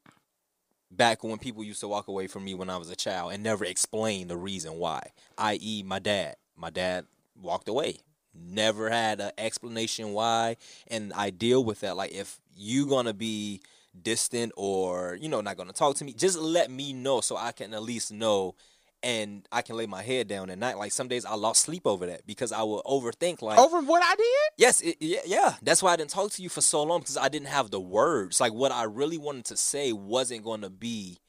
back 0.91 1.23
when 1.23 1.37
people 1.37 1.63
used 1.63 1.79
to 1.81 1.87
walk 1.87 2.07
away 2.07 2.27
from 2.27 2.43
me 2.43 2.53
when 2.53 2.69
I 2.69 2.77
was 2.77 2.89
a 2.89 2.95
child 2.95 3.33
and 3.33 3.43
never 3.43 3.65
explain 3.65 4.27
the 4.27 4.37
reason 4.37 4.73
why. 4.73 5.11
I.e., 5.37 5.83
my 5.83 5.99
dad. 5.99 6.35
My 6.55 6.69
dad 6.69 7.05
walked 7.41 7.67
away. 7.67 7.97
Never 8.35 8.89
had 8.89 9.19
an 9.19 9.31
explanation 9.37 10.13
why, 10.13 10.57
and 10.87 11.13
I 11.13 11.29
deal 11.29 11.63
with 11.63 11.81
that. 11.81 11.95
Like 11.95 12.11
if 12.11 12.39
you 12.55 12.87
gonna 12.87 13.13
be 13.13 13.61
distant 14.01 14.51
or 14.57 15.17
you 15.21 15.29
know 15.29 15.41
not 15.41 15.55
gonna 15.55 15.71
talk 15.73 15.95
to 15.97 16.03
me, 16.03 16.13
just 16.13 16.39
let 16.39 16.71
me 16.71 16.93
know 16.93 17.21
so 17.21 17.37
I 17.37 17.51
can 17.51 17.73
at 17.75 17.83
least 17.83 18.11
know. 18.11 18.55
And 19.03 19.45
I 19.51 19.61
can 19.61 19.75
lay 19.75 19.85
my 19.85 20.01
head 20.01 20.29
down 20.29 20.49
at 20.49 20.57
night. 20.57 20.77
Like 20.77 20.93
some 20.93 21.09
days 21.09 21.25
I 21.25 21.35
lost 21.35 21.63
sleep 21.63 21.85
over 21.85 22.05
that 22.05 22.25
because 22.25 22.53
I 22.53 22.63
would 22.63 22.83
overthink. 22.85 23.41
Like 23.41 23.59
Over 23.59 23.81
what 23.81 24.01
I 24.01 24.15
did? 24.15 24.25
Yes, 24.57 24.79
it, 24.79 24.95
yeah, 25.01 25.19
yeah. 25.25 25.55
That's 25.61 25.83
why 25.83 25.91
I 25.91 25.97
didn't 25.97 26.11
talk 26.11 26.31
to 26.31 26.41
you 26.41 26.47
for 26.47 26.61
so 26.61 26.83
long 26.83 27.01
because 27.01 27.17
I 27.17 27.27
didn't 27.27 27.49
have 27.49 27.69
the 27.69 27.81
words. 27.81 28.39
Like 28.39 28.53
what 28.53 28.71
I 28.71 28.83
really 28.83 29.17
wanted 29.17 29.45
to 29.45 29.57
say 29.57 29.91
wasn't 29.91 30.43
going 30.45 30.61
to 30.61 30.69
be 30.69 31.19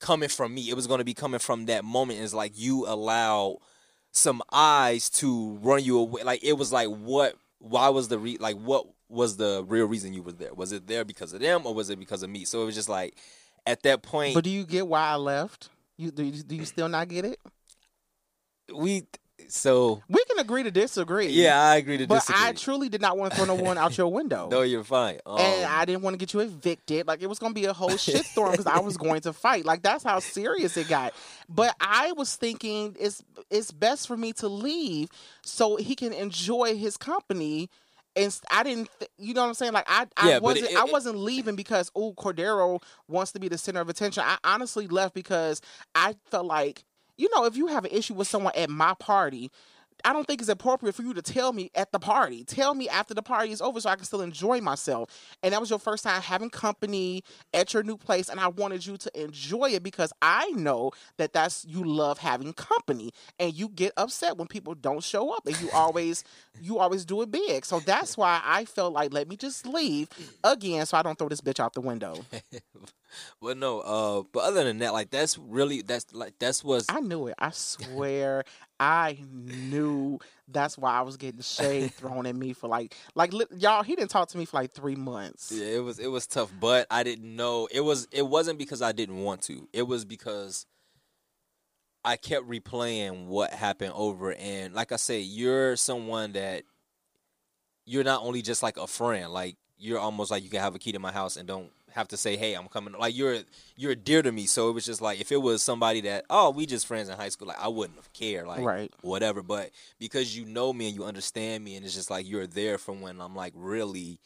coming 0.00 0.28
from 0.28 0.54
me. 0.54 0.68
It 0.70 0.74
was 0.74 0.86
going 0.88 0.98
to 0.98 1.04
be 1.04 1.14
coming 1.14 1.38
from 1.38 1.66
that 1.66 1.84
moment. 1.84 2.20
It's 2.20 2.34
like 2.34 2.52
you 2.58 2.84
allow 2.86 3.58
some 4.10 4.42
eyes 4.52 5.08
to 5.10 5.58
run 5.62 5.84
you 5.84 5.98
away. 5.98 6.22
Like 6.24 6.42
it 6.42 6.54
was 6.54 6.72
like 6.72 6.88
what? 6.88 7.36
Why 7.60 7.90
was 7.90 8.08
the 8.08 8.18
re? 8.18 8.38
Like 8.38 8.56
what 8.56 8.86
was 9.08 9.36
the 9.36 9.64
real 9.66 9.86
reason 9.86 10.12
you 10.12 10.22
were 10.22 10.32
there? 10.32 10.54
Was 10.54 10.72
it 10.72 10.86
there 10.86 11.04
because 11.04 11.32
of 11.32 11.40
them 11.40 11.64
or 11.64 11.74
was 11.74 11.90
it 11.90 11.98
because 11.98 12.22
of 12.22 12.30
me? 12.30 12.44
So 12.44 12.62
it 12.62 12.66
was 12.66 12.74
just 12.74 12.88
like 12.88 13.16
at 13.66 13.82
that 13.84 14.02
point 14.02 14.34
But 14.34 14.44
do 14.44 14.50
you 14.50 14.64
get 14.64 14.86
why 14.86 15.08
I 15.08 15.16
left? 15.16 15.70
You 15.98 16.10
do, 16.12 16.22
you 16.22 16.42
do 16.42 16.54
you 16.54 16.64
still 16.64 16.88
not 16.88 17.08
get 17.08 17.24
it? 17.24 17.38
we. 18.74 19.06
So 19.50 20.02
We 20.08 20.22
can 20.28 20.40
agree 20.40 20.64
to 20.64 20.70
disagree. 20.70 21.28
yeah, 21.28 21.58
I 21.62 21.76
agree 21.76 21.96
to 21.96 22.06
But 22.06 22.16
disagree. 22.16 22.42
But 22.42 22.48
I 22.48 22.52
truly 22.52 22.88
did 22.88 23.00
not 23.00 23.16
want 23.16 23.32
to 23.32 23.36
throw 23.36 23.46
no 23.46 23.54
one 23.54 23.78
out 23.78 23.96
your 23.96 24.08
window. 24.08 24.48
no, 24.50 24.60
you're 24.62 24.84
fine. 24.84 25.20
Um, 25.24 25.38
and 25.38 25.64
I 25.64 25.84
didn't 25.84 26.02
want 26.02 26.14
to 26.14 26.18
get 26.18 26.34
you 26.34 26.40
evicted. 26.40 27.06
Like 27.06 27.22
it 27.22 27.28
was 27.28 27.38
going 27.38 27.54
to 27.54 27.58
be 27.58 27.64
a 27.66 27.72
whole 27.72 27.90
shitstorm 27.90 28.50
because 28.50 28.66
I 28.66 28.80
was 28.80 28.96
going 28.98 29.22
to 29.22 29.32
fight. 29.32 29.64
Like 29.64 29.82
that's 29.82 30.04
how 30.04 30.18
serious 30.18 30.76
it 30.76 30.88
got. 30.88 31.14
But 31.48 31.74
I 31.80 32.12
was 32.12 32.34
thinking 32.36 32.96
it's 33.00 33.22
it's 33.48 33.70
best 33.70 34.06
for 34.06 34.16
me 34.16 34.32
to 34.34 34.48
leave 34.48 35.08
so 35.42 35.76
he 35.76 35.94
can 35.94 36.12
enjoy 36.12 36.76
his 36.76 36.96
company. 36.96 37.70
And 38.18 38.40
I 38.50 38.62
didn't, 38.62 38.88
th- 38.98 39.10
you 39.18 39.34
know 39.34 39.42
what 39.42 39.48
I'm 39.48 39.54
saying? 39.54 39.72
Like 39.72 39.86
I, 39.88 40.06
I 40.16 40.28
Yeah, 40.30 40.38
wasn't, 40.38 40.70
it- 40.72 40.78
I 40.78 40.84
wasn't 40.84 41.18
leaving 41.18 41.56
because 41.56 41.90
oh 41.94 42.12
Cordaro 42.14 42.82
wants 43.08 43.32
to 43.32 43.40
be 43.40 43.48
the 43.48 43.58
center 43.58 43.80
of 43.80 43.88
attention. 43.88 44.22
I 44.26 44.38
honestly 44.44 44.86
left 44.88 45.14
because 45.14 45.60
I 45.94 46.16
felt 46.30 46.46
like, 46.46 46.84
you 47.16 47.28
know, 47.34 47.44
if 47.44 47.56
you 47.56 47.66
have 47.68 47.84
an 47.84 47.90
issue 47.92 48.14
with 48.14 48.28
someone 48.28 48.52
at 48.56 48.70
my 48.70 48.94
party, 48.98 49.50
I 50.04 50.12
don't 50.12 50.26
think 50.26 50.40
it's 50.40 50.48
appropriate 50.48 50.94
for 50.94 51.02
you 51.02 51.14
to 51.14 51.22
tell 51.22 51.52
me 51.52 51.70
at 51.74 51.92
the 51.92 51.98
party. 51.98 52.44
Tell 52.44 52.74
me 52.74 52.88
after 52.88 53.14
the 53.14 53.22
party 53.22 53.52
is 53.52 53.60
over 53.60 53.80
so 53.80 53.90
I 53.90 53.96
can 53.96 54.04
still 54.04 54.20
enjoy 54.20 54.60
myself. 54.60 55.10
And 55.42 55.52
that 55.52 55.60
was 55.60 55.70
your 55.70 55.78
first 55.78 56.04
time 56.04 56.22
having 56.22 56.50
company 56.50 57.24
at 57.52 57.74
your 57.74 57.82
new 57.82 57.96
place 57.96 58.28
and 58.28 58.40
I 58.40 58.48
wanted 58.48 58.86
you 58.86 58.96
to 58.96 59.22
enjoy 59.22 59.70
it 59.70 59.82
because 59.82 60.12
I 60.22 60.50
know 60.50 60.92
that 61.16 61.32
that's 61.32 61.64
you 61.64 61.84
love 61.84 62.18
having 62.18 62.52
company 62.52 63.12
and 63.38 63.54
you 63.54 63.68
get 63.68 63.92
upset 63.96 64.36
when 64.36 64.48
people 64.48 64.74
don't 64.74 65.02
show 65.02 65.34
up 65.34 65.46
and 65.46 65.60
you 65.60 65.70
always 65.72 66.24
you 66.60 66.78
always 66.78 67.04
do 67.04 67.22
it 67.22 67.30
big. 67.30 67.64
So 67.64 67.80
that's 67.80 68.16
why 68.16 68.40
I 68.44 68.64
felt 68.64 68.92
like 68.92 69.12
let 69.12 69.28
me 69.28 69.36
just 69.36 69.66
leave 69.66 70.08
again 70.44 70.86
so 70.86 70.96
I 70.96 71.02
don't 71.02 71.18
throw 71.18 71.28
this 71.28 71.40
bitch 71.40 71.60
out 71.60 71.74
the 71.74 71.80
window. 71.80 72.24
But 73.40 73.56
no, 73.56 73.80
uh, 73.80 74.22
but 74.32 74.40
other 74.40 74.64
than 74.64 74.78
that, 74.78 74.92
like 74.92 75.10
that's 75.10 75.38
really 75.38 75.82
that's 75.82 76.12
like 76.12 76.34
that's 76.38 76.62
what's 76.62 76.86
I 76.88 77.00
knew 77.00 77.26
it. 77.28 77.34
I 77.38 77.50
swear, 77.50 78.44
I 78.78 79.18
knew 79.30 80.18
that's 80.48 80.78
why 80.78 80.92
I 80.92 81.02
was 81.02 81.16
getting 81.16 81.40
shade 81.40 81.92
thrown 81.94 82.26
at 82.26 82.34
me 82.36 82.52
for 82.52 82.68
like, 82.68 82.94
like 83.14 83.32
li- 83.32 83.46
y'all. 83.56 83.82
He 83.82 83.96
didn't 83.96 84.10
talk 84.10 84.28
to 84.30 84.38
me 84.38 84.44
for 84.44 84.56
like 84.58 84.72
three 84.72 84.96
months. 84.96 85.52
yeah, 85.54 85.66
it 85.66 85.82
was 85.82 85.98
it 85.98 86.08
was 86.08 86.26
tough, 86.26 86.52
but 86.60 86.86
I 86.90 87.02
didn't 87.02 87.36
know 87.36 87.68
it 87.70 87.80
was 87.80 88.08
it 88.12 88.26
wasn't 88.26 88.58
because 88.58 88.82
I 88.82 88.92
didn't 88.92 89.22
want 89.22 89.42
to. 89.42 89.68
It 89.72 89.82
was 89.86 90.04
because 90.04 90.66
I 92.04 92.16
kept 92.16 92.48
replaying 92.48 93.26
what 93.26 93.52
happened 93.52 93.92
over 93.94 94.32
and 94.32 94.74
like 94.74 94.92
I 94.92 94.96
say, 94.96 95.20
you're 95.20 95.76
someone 95.76 96.32
that 96.32 96.62
you're 97.84 98.04
not 98.04 98.22
only 98.22 98.42
just 98.42 98.62
like 98.62 98.76
a 98.76 98.86
friend, 98.86 99.32
like 99.32 99.56
you're 99.78 99.98
almost 99.98 100.30
like 100.30 100.42
you 100.42 100.50
can 100.50 100.60
have 100.60 100.74
a 100.74 100.78
key 100.78 100.92
to 100.92 100.98
my 100.98 101.12
house 101.12 101.36
and 101.36 101.46
don't 101.46 101.70
have 101.98 102.08
to 102.08 102.16
say, 102.16 102.36
"Hey, 102.36 102.54
I'm 102.54 102.68
coming." 102.68 102.94
Like 102.94 103.14
you're 103.16 103.40
you're 103.76 103.94
dear 103.94 104.22
to 104.22 104.32
me, 104.32 104.46
so 104.46 104.70
it 104.70 104.72
was 104.72 104.84
just 104.86 105.00
like 105.02 105.20
if 105.20 105.30
it 105.30 105.36
was 105.42 105.62
somebody 105.62 106.00
that, 106.02 106.24
"Oh, 106.30 106.50
we 106.50 106.64
just 106.66 106.86
friends 106.86 107.08
in 107.08 107.16
high 107.16 107.28
school," 107.28 107.48
like 107.48 107.60
I 107.60 107.68
wouldn't 107.68 107.98
have 107.98 108.12
cared, 108.12 108.46
like 108.46 108.60
Right. 108.64 108.92
whatever. 109.02 109.42
But 109.42 109.70
because 109.98 110.36
you 110.36 110.44
know 110.46 110.72
me 110.72 110.86
and 110.88 110.96
you 110.96 111.04
understand 111.04 111.62
me, 111.64 111.76
and 111.76 111.84
it's 111.84 111.94
just 111.94 112.10
like 112.10 112.28
you're 112.28 112.46
there 112.46 112.78
from 112.78 113.00
when 113.00 113.20
I'm 113.20 113.36
like 113.36 113.52
really 113.54 114.18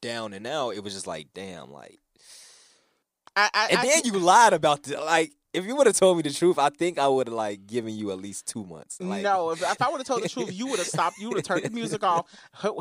down 0.00 0.32
and 0.32 0.46
out. 0.46 0.70
It 0.76 0.84
was 0.84 0.92
just 0.94 1.06
like, 1.06 1.28
damn, 1.34 1.70
like. 1.72 1.98
I, 3.36 3.50
I, 3.52 3.66
And 3.70 3.78
I- 3.80 3.82
then 3.86 4.02
you 4.04 4.12
lied 4.18 4.52
about 4.52 4.84
the 4.84 5.00
like. 5.00 5.32
If 5.54 5.66
you 5.66 5.76
would 5.76 5.86
have 5.86 5.96
told 5.96 6.16
me 6.16 6.22
the 6.22 6.32
truth, 6.32 6.58
I 6.58 6.68
think 6.68 6.98
I 6.98 7.06
would 7.06 7.28
have 7.28 7.34
like 7.34 7.66
given 7.66 7.94
you 7.94 8.10
at 8.10 8.18
least 8.18 8.46
two 8.46 8.64
months. 8.64 9.00
Like, 9.00 9.22
no, 9.22 9.50
if, 9.50 9.62
if 9.62 9.80
I 9.80 9.88
would 9.88 9.98
have 9.98 10.06
told 10.06 10.22
the 10.24 10.28
truth, 10.28 10.52
you 10.52 10.66
would 10.66 10.78
have 10.78 10.88
stopped. 10.88 11.18
You 11.18 11.28
would 11.28 11.36
have 11.38 11.44
turned 11.44 11.64
the 11.64 11.70
music 11.70 12.02
off. 12.02 12.26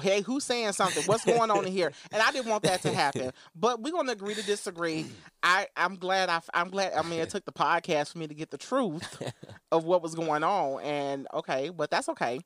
Hey, 0.02 0.22
who's 0.22 0.44
saying 0.44 0.74
something? 0.74 1.04
What's 1.04 1.24
going 1.24 1.52
on 1.52 1.66
in 1.66 1.72
here? 1.72 1.92
And 2.12 2.22
I 2.22 2.32
didn't 2.32 2.50
want 2.50 2.64
that 2.64 2.82
to 2.82 2.94
happen. 2.94 3.32
But 3.56 3.82
we're 3.82 3.94
gonna 3.94 4.12
agree 4.12 4.34
to 4.34 4.44
disagree. 4.44 5.06
I 5.44 5.68
I'm 5.78 5.96
glad 5.96 6.30
I 6.30 6.42
I'm 6.54 6.70
glad. 6.70 6.94
I 6.94 7.04
mean, 7.04 7.20
it 7.20 7.30
took 7.30 7.46
the 7.46 7.52
podcast 7.52 8.12
for 8.12 8.18
me 8.18 8.28
to 8.28 8.34
get 8.34 8.50
the 8.50 8.58
truth 8.58 9.22
of 9.72 9.86
what 9.86 10.02
was 10.02 10.16
going 10.16 10.44
on. 10.44 10.82
And 10.82 11.28
okay, 11.34 11.70
but 11.70 11.92
that's 11.92 12.10
okay. 12.10 12.40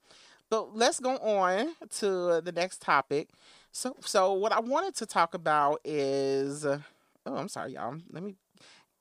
But 0.50 0.76
let's 0.76 1.00
go 1.00 1.18
on 1.18 1.74
to 2.00 2.42
the 2.42 2.52
next 2.54 2.82
topic. 2.82 3.30
So 3.72 3.96
so 4.02 4.34
what 4.34 4.52
I 4.52 4.60
wanted 4.60 4.96
to 4.96 5.06
talk 5.06 5.34
about 5.34 5.80
is 5.86 6.66
oh 6.66 6.82
I'm 7.26 7.48
sorry 7.50 7.74
y'all. 7.74 7.98
Let 8.12 8.24
me 8.24 8.36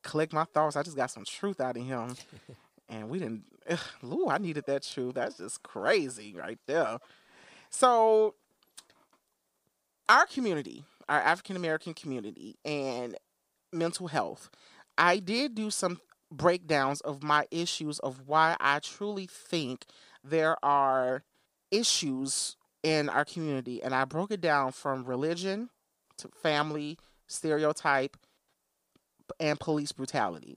collect 0.06 0.32
my 0.32 0.44
thoughts. 0.44 0.76
I 0.76 0.82
just 0.82 0.96
got 0.96 1.10
some 1.10 1.24
truth 1.24 1.60
out 1.60 1.76
of 1.76 1.84
him. 1.84 2.14
and 2.88 3.08
we 3.08 3.18
didn't 3.18 3.44
ugh, 3.68 3.78
Lou, 4.02 4.28
I 4.28 4.38
needed 4.38 4.64
that 4.66 4.82
truth. 4.82 5.14
That's 5.14 5.38
just 5.38 5.62
crazy 5.62 6.34
right 6.34 6.58
there. 6.66 6.98
So 7.70 8.34
our 10.08 10.26
community, 10.26 10.84
our 11.08 11.20
African 11.20 11.56
American 11.56 11.94
community 11.94 12.56
and 12.64 13.16
mental 13.72 14.06
health. 14.06 14.50
I 14.96 15.18
did 15.18 15.54
do 15.54 15.70
some 15.70 16.00
breakdowns 16.30 17.00
of 17.02 17.22
my 17.22 17.46
issues 17.50 17.98
of 17.98 18.26
why 18.26 18.56
I 18.60 18.78
truly 18.78 19.26
think 19.26 19.84
there 20.24 20.56
are 20.64 21.22
issues 21.70 22.56
in 22.82 23.08
our 23.08 23.24
community. 23.24 23.82
And 23.82 23.94
I 23.94 24.04
broke 24.04 24.30
it 24.30 24.40
down 24.40 24.72
from 24.72 25.04
religion 25.04 25.70
to 26.18 26.28
family, 26.28 26.98
stereotype, 27.26 28.16
and 29.40 29.58
police 29.58 29.92
brutality. 29.92 30.56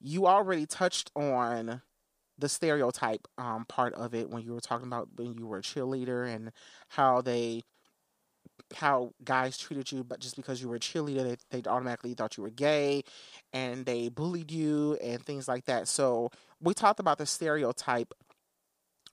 You 0.00 0.26
already 0.26 0.66
touched 0.66 1.10
on 1.14 1.82
the 2.38 2.48
stereotype 2.48 3.28
um, 3.38 3.64
part 3.66 3.94
of 3.94 4.14
it 4.14 4.30
when 4.30 4.42
you 4.42 4.52
were 4.52 4.60
talking 4.60 4.86
about 4.86 5.08
when 5.16 5.34
you 5.34 5.46
were 5.46 5.58
a 5.58 5.62
cheerleader 5.62 6.26
and 6.26 6.50
how 6.88 7.20
they 7.20 7.62
how 8.74 9.12
guys 9.22 9.58
treated 9.58 9.92
you 9.92 10.02
but 10.02 10.18
just 10.18 10.34
because 10.34 10.62
you 10.62 10.68
were 10.68 10.76
a 10.76 10.80
cheerleader 10.80 11.36
they, 11.50 11.60
they 11.60 11.68
automatically 11.68 12.14
thought 12.14 12.36
you 12.36 12.42
were 12.42 12.50
gay 12.50 13.02
and 13.52 13.84
they 13.84 14.08
bullied 14.08 14.50
you 14.50 14.96
and 15.02 15.24
things 15.24 15.46
like 15.46 15.64
that 15.66 15.86
so 15.86 16.30
we 16.60 16.72
talked 16.72 16.98
about 16.98 17.18
the 17.18 17.26
stereotype 17.26 18.14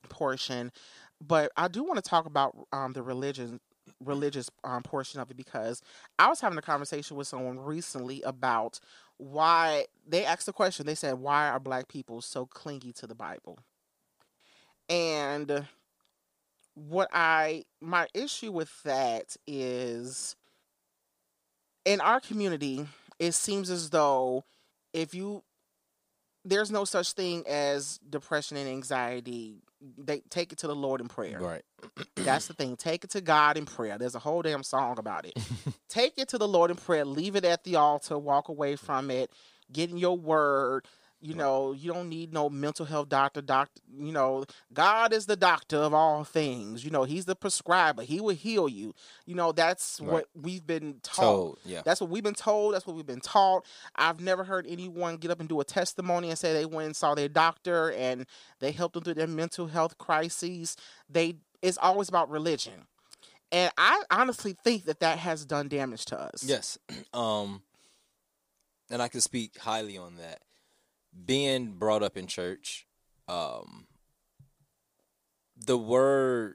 portion 0.08 0.72
but 1.20 1.52
i 1.56 1.68
do 1.68 1.84
want 1.84 2.02
to 2.02 2.08
talk 2.08 2.26
about 2.26 2.56
um, 2.72 2.92
the 2.94 3.02
religion 3.02 3.60
religious 4.00 4.50
um, 4.64 4.82
portion 4.82 5.20
of 5.20 5.30
it 5.30 5.36
because 5.36 5.82
i 6.18 6.26
was 6.26 6.40
having 6.40 6.58
a 6.58 6.62
conversation 6.62 7.16
with 7.16 7.26
someone 7.26 7.58
recently 7.58 8.22
about 8.22 8.80
why 9.20 9.84
they 10.08 10.24
asked 10.24 10.46
the 10.46 10.52
question. 10.52 10.86
They 10.86 10.94
said 10.94 11.14
why 11.14 11.48
are 11.48 11.60
black 11.60 11.88
people 11.88 12.20
so 12.22 12.46
clingy 12.46 12.92
to 12.94 13.06
the 13.06 13.14
bible? 13.14 13.58
And 14.88 15.66
what 16.74 17.08
i 17.12 17.64
my 17.80 18.06
issue 18.14 18.50
with 18.50 18.82
that 18.84 19.36
is 19.46 20.36
in 21.84 22.00
our 22.00 22.20
community 22.20 22.86
it 23.18 23.32
seems 23.32 23.68
as 23.68 23.90
though 23.90 24.44
if 24.94 25.12
you 25.14 25.42
there's 26.44 26.70
no 26.70 26.84
such 26.84 27.12
thing 27.12 27.44
as 27.46 27.98
depression 28.08 28.56
and 28.56 28.68
anxiety 28.68 29.58
they 29.98 30.20
take 30.30 30.52
it 30.52 30.58
to 30.58 30.66
the 30.66 30.74
lord 30.74 31.00
in 31.00 31.08
prayer 31.08 31.40
Right. 31.40 31.62
that's 32.16 32.46
the 32.46 32.54
thing. 32.54 32.76
Take 32.76 33.04
it 33.04 33.10
to 33.10 33.20
God 33.20 33.56
in 33.56 33.64
prayer. 33.64 33.96
There's 33.98 34.14
a 34.14 34.18
whole 34.18 34.42
damn 34.42 34.62
song 34.62 34.98
about 34.98 35.24
it. 35.24 35.32
Take 35.88 36.18
it 36.18 36.28
to 36.28 36.38
the 36.38 36.46
Lord 36.46 36.70
in 36.70 36.76
prayer. 36.76 37.04
Leave 37.04 37.36
it 37.36 37.44
at 37.44 37.64
the 37.64 37.76
altar. 37.76 38.18
Walk 38.18 38.48
away 38.48 38.76
from 38.76 39.10
it. 39.10 39.30
Get 39.72 39.90
in 39.90 39.96
your 39.96 40.16
word. 40.16 40.86
You 41.22 41.34
know, 41.34 41.72
you 41.72 41.92
don't 41.92 42.08
need 42.08 42.32
no 42.32 42.48
mental 42.48 42.86
health 42.86 43.10
doctor. 43.10 43.42
Doctor, 43.42 43.82
you 43.94 44.10
know, 44.10 44.44
God 44.72 45.12
is 45.12 45.26
the 45.26 45.36
doctor 45.36 45.76
of 45.76 45.92
all 45.92 46.24
things. 46.24 46.82
You 46.82 46.90
know, 46.90 47.04
He's 47.04 47.26
the 47.26 47.36
prescriber. 47.36 48.02
He 48.02 48.22
will 48.22 48.34
heal 48.34 48.70
you. 48.70 48.94
You 49.26 49.34
know, 49.34 49.52
that's 49.52 50.00
Right. 50.00 50.10
what 50.12 50.28
we've 50.34 50.66
been 50.66 50.98
taught. 51.02 51.22
Told. 51.22 51.58
Yeah. 51.64 51.82
That's 51.84 52.00
what 52.00 52.08
we've 52.08 52.22
been 52.22 52.32
told. 52.34 52.72
That's 52.72 52.86
what 52.86 52.96
we've 52.96 53.04
been 53.04 53.20
taught. 53.20 53.66
I've 53.96 54.20
never 54.20 54.44
heard 54.44 54.66
anyone 54.66 55.18
get 55.18 55.30
up 55.30 55.40
and 55.40 55.48
do 55.48 55.60
a 55.60 55.64
testimony 55.64 56.30
and 56.30 56.38
say 56.38 56.54
they 56.54 56.64
went 56.64 56.86
and 56.86 56.96
saw 56.96 57.14
their 57.14 57.28
doctor 57.28 57.92
and 57.92 58.24
they 58.60 58.72
helped 58.72 58.94
them 58.94 59.04
through 59.04 59.14
their 59.14 59.26
mental 59.26 59.66
health 59.66 59.98
crises. 59.98 60.74
They 61.08 61.36
it's 61.60 61.76
always 61.76 62.08
about 62.08 62.30
religion, 62.30 62.86
and 63.52 63.70
I 63.76 64.02
honestly 64.10 64.56
think 64.64 64.86
that 64.86 65.00
that 65.00 65.18
has 65.18 65.44
done 65.44 65.68
damage 65.68 66.06
to 66.06 66.18
us. 66.18 66.42
Yes. 66.44 66.78
Um 67.12 67.60
and 68.88 69.02
I 69.02 69.08
can 69.08 69.20
speak 69.20 69.58
highly 69.58 69.98
on 69.98 70.16
that. 70.16 70.40
Being 71.24 71.72
brought 71.72 72.02
up 72.02 72.16
in 72.16 72.26
church, 72.26 72.86
um 73.28 73.86
the 75.56 75.76
word 75.76 76.54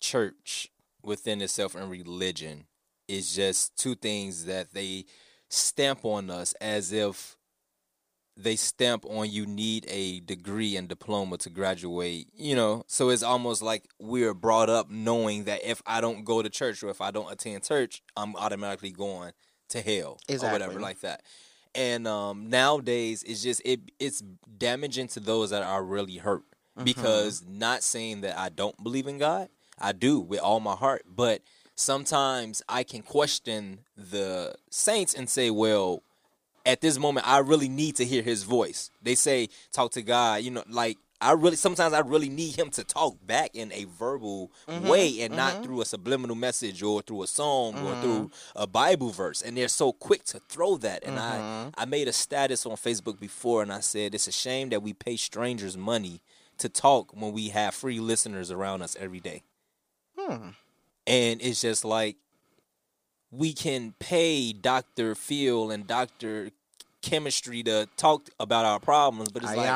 church 0.00 0.68
within 1.02 1.40
itself 1.40 1.74
and 1.74 1.90
religion 1.90 2.66
is 3.06 3.34
just 3.34 3.76
two 3.76 3.94
things 3.94 4.44
that 4.46 4.74
they 4.74 5.04
stamp 5.48 6.04
on 6.04 6.30
us 6.30 6.52
as 6.60 6.92
if 6.92 7.36
they 8.36 8.54
stamp 8.54 9.04
on 9.06 9.30
you 9.30 9.46
need 9.46 9.84
a 9.88 10.20
degree 10.20 10.76
and 10.76 10.88
diploma 10.88 11.36
to 11.38 11.50
graduate, 11.50 12.28
you 12.34 12.54
know. 12.54 12.84
So 12.86 13.08
it's 13.08 13.22
almost 13.24 13.62
like 13.62 13.88
we're 13.98 14.34
brought 14.34 14.70
up 14.70 14.90
knowing 14.90 15.44
that 15.44 15.64
if 15.64 15.82
I 15.86 16.00
don't 16.00 16.24
go 16.24 16.40
to 16.42 16.48
church 16.48 16.82
or 16.82 16.90
if 16.90 17.00
I 17.00 17.10
don't 17.10 17.32
attend 17.32 17.64
church, 17.64 18.00
I'm 18.16 18.36
automatically 18.36 18.92
going 18.92 19.32
to 19.70 19.80
hell 19.80 20.18
or 20.44 20.52
whatever 20.52 20.72
like 20.82 21.00
that. 21.00 21.22
And 21.78 22.08
um, 22.08 22.50
nowadays, 22.50 23.22
it's 23.22 23.42
just 23.42 23.62
it 23.64 23.80
it's 24.00 24.20
damaging 24.58 25.06
to 25.08 25.20
those 25.20 25.50
that 25.50 25.62
are 25.62 25.82
really 25.82 26.16
hurt 26.16 26.42
Mm-hmm. 26.78 26.84
because 26.84 27.44
not 27.44 27.82
saying 27.82 28.20
that 28.20 28.38
I 28.38 28.50
don't 28.50 28.80
believe 28.84 29.08
in 29.08 29.18
God, 29.18 29.48
I 29.80 29.90
do 29.90 30.20
with 30.20 30.38
all 30.38 30.60
my 30.60 30.76
heart, 30.76 31.02
but 31.12 31.42
sometimes 31.74 32.62
I 32.68 32.84
can 32.84 33.02
question 33.02 33.80
the 33.96 34.54
saints 34.70 35.12
and 35.12 35.28
say, 35.28 35.50
well, 35.50 36.04
at 36.64 36.80
this 36.80 36.96
moment 36.96 37.26
I 37.26 37.38
really 37.38 37.68
need 37.68 37.96
to 37.96 38.04
hear 38.04 38.22
his 38.22 38.44
voice. 38.44 38.92
They 39.02 39.16
say 39.16 39.48
talk 39.72 39.90
to 39.92 40.02
God, 40.02 40.42
you 40.42 40.52
know, 40.52 40.62
like 40.68 40.98
I 41.20 41.32
really 41.32 41.56
sometimes 41.56 41.94
I 41.94 42.00
really 42.00 42.28
need 42.28 42.56
him 42.56 42.70
to 42.70 42.84
talk 42.84 43.16
back 43.26 43.50
in 43.54 43.72
a 43.72 43.84
verbal 43.84 44.52
mm-hmm, 44.68 44.86
way 44.86 45.20
and 45.22 45.34
not 45.34 45.54
mm-hmm. 45.54 45.62
through 45.64 45.80
a 45.80 45.84
subliminal 45.84 46.36
message 46.36 46.82
or 46.82 47.02
through 47.02 47.24
a 47.24 47.26
song 47.26 47.74
or 47.74 47.92
mm-hmm. 47.92 48.02
through 48.02 48.30
a 48.54 48.66
Bible 48.66 49.10
verse. 49.10 49.42
And 49.42 49.56
they're 49.56 49.68
so 49.68 49.92
quick 49.92 50.24
to 50.26 50.40
throw 50.48 50.76
that. 50.78 51.02
And 51.04 51.18
I 51.18 51.70
I 51.76 51.84
made 51.86 52.06
a 52.06 52.12
status 52.12 52.64
on 52.66 52.76
Facebook 52.76 53.18
before 53.18 53.62
and 53.62 53.72
I 53.72 53.80
said 53.80 54.14
it's 54.14 54.28
a 54.28 54.32
shame 54.32 54.68
that 54.68 54.82
we 54.82 54.92
pay 54.92 55.16
strangers 55.16 55.76
money 55.76 56.20
to 56.58 56.68
talk 56.68 57.12
when 57.12 57.32
we 57.32 57.48
have 57.48 57.74
free 57.74 57.98
listeners 57.98 58.50
around 58.50 58.82
us 58.82 58.96
every 59.00 59.20
day. 59.20 59.42
Hmm. 60.16 60.50
And 61.06 61.40
it's 61.42 61.62
just 61.62 61.84
like 61.84 62.16
we 63.30 63.52
can 63.52 63.94
pay 63.98 64.52
Dr. 64.52 65.14
Phil 65.14 65.70
and 65.70 65.86
Dr. 65.86 66.50
Chemistry 67.02 67.62
to 67.62 67.88
talk 67.96 68.28
about 68.40 68.64
our 68.64 68.80
problems, 68.80 69.30
but 69.30 69.42
it's 69.42 69.52
like 69.56 69.68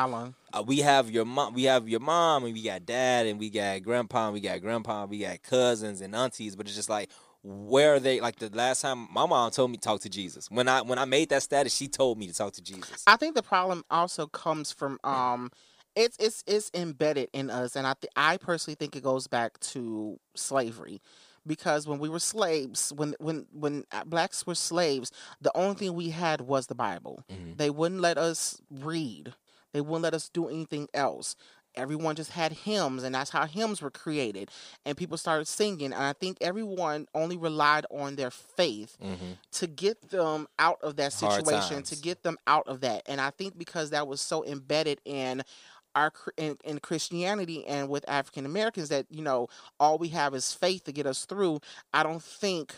uh, 0.53 0.63
we 0.65 0.79
have 0.79 1.09
your 1.09 1.25
mom, 1.25 1.53
we 1.53 1.63
have 1.63 1.87
your 1.87 1.99
mom, 1.99 2.43
and 2.43 2.53
we 2.53 2.61
got 2.63 2.85
dad, 2.85 3.25
and 3.27 3.39
we 3.39 3.49
got 3.49 3.81
grandpa, 3.81 4.25
and 4.25 4.33
we 4.33 4.41
got 4.41 4.61
grandpa, 4.61 5.05
we 5.05 5.19
got 5.19 5.41
cousins 5.41 6.01
and 6.01 6.15
aunties. 6.15 6.55
But 6.55 6.67
it's 6.67 6.75
just 6.75 6.89
like, 6.89 7.09
where 7.41 7.95
are 7.95 7.99
they? 7.99 8.19
Like 8.19 8.37
the 8.37 8.49
last 8.49 8.81
time, 8.81 9.07
my 9.11 9.25
mom 9.25 9.51
told 9.51 9.71
me 9.71 9.77
to 9.77 9.81
talk 9.81 10.01
to 10.01 10.09
Jesus. 10.09 10.49
When 10.51 10.67
I 10.67 10.81
when 10.81 10.99
I 10.99 11.05
made 11.05 11.29
that 11.29 11.43
status, 11.43 11.73
she 11.75 11.87
told 11.87 12.17
me 12.17 12.27
to 12.27 12.33
talk 12.33 12.53
to 12.53 12.61
Jesus. 12.61 13.03
I 13.07 13.15
think 13.15 13.35
the 13.35 13.43
problem 13.43 13.83
also 13.89 14.27
comes 14.27 14.71
from 14.71 14.99
um 15.03 15.49
it's 15.95 16.17
it's 16.19 16.43
it's 16.47 16.71
embedded 16.73 17.29
in 17.33 17.49
us 17.49 17.75
and 17.75 17.85
I 17.85 17.93
th- 17.93 18.11
I 18.15 18.37
personally 18.37 18.75
think 18.75 18.95
it 18.95 19.03
goes 19.03 19.27
back 19.27 19.59
to 19.59 20.19
slavery 20.35 21.01
because 21.45 21.87
when 21.87 21.99
we 21.99 22.09
were 22.09 22.19
slaves 22.19 22.91
when 22.95 23.15
when 23.19 23.45
when 23.51 23.83
uh, 23.91 24.03
blacks 24.05 24.45
were 24.45 24.55
slaves 24.55 25.11
the 25.41 25.51
only 25.55 25.75
thing 25.75 25.93
we 25.93 26.09
had 26.09 26.41
was 26.41 26.67
the 26.67 26.75
Bible. 26.75 27.23
Mhm. 27.31 27.57
They 27.57 27.69
wouldn't 27.69 28.01
let 28.01 28.17
us 28.17 28.61
read. 28.71 29.33
They 29.73 29.81
wouldn't 29.81 30.03
let 30.03 30.13
us 30.13 30.29
do 30.29 30.47
anything 30.49 30.87
else. 30.93 31.35
Everyone 31.75 32.15
just 32.15 32.31
had 32.31 32.51
hymns 32.51 33.01
and 33.03 33.15
that's 33.15 33.31
how 33.31 33.45
hymns 33.47 33.81
were 33.81 33.89
created 33.89 34.49
and 34.85 34.95
people 34.95 35.17
started 35.17 35.47
singing 35.47 35.91
and 35.91 36.03
I 36.03 36.13
think 36.13 36.37
everyone 36.39 37.07
only 37.15 37.35
relied 37.35 37.85
on 37.89 38.15
their 38.15 38.31
faith 38.31 38.97
hmm 39.01 39.33
to 39.53 39.67
get 39.67 40.09
them 40.09 40.47
out 40.57 40.79
of 40.81 40.95
that 40.95 41.13
situation, 41.13 41.77
to 41.83 41.95
get 41.95 42.23
them 42.23 42.37
out 42.47 42.67
of 42.67 42.81
that. 42.81 43.03
And 43.05 43.21
I 43.21 43.29
think 43.29 43.55
because 43.55 43.91
that 43.91 44.07
was 44.07 44.19
so 44.19 44.43
embedded 44.43 44.99
in 45.05 45.43
our 45.95 46.11
in, 46.37 46.57
in 46.63 46.79
Christianity 46.79 47.65
and 47.67 47.89
with 47.89 48.03
African 48.07 48.45
Americans 48.45 48.89
that 48.89 49.05
you 49.09 49.21
know 49.21 49.47
all 49.79 49.97
we 49.97 50.09
have 50.09 50.33
is 50.33 50.53
faith 50.53 50.83
to 50.85 50.91
get 50.91 51.05
us 51.05 51.25
through. 51.25 51.59
I 51.93 52.03
don't 52.03 52.23
think 52.23 52.73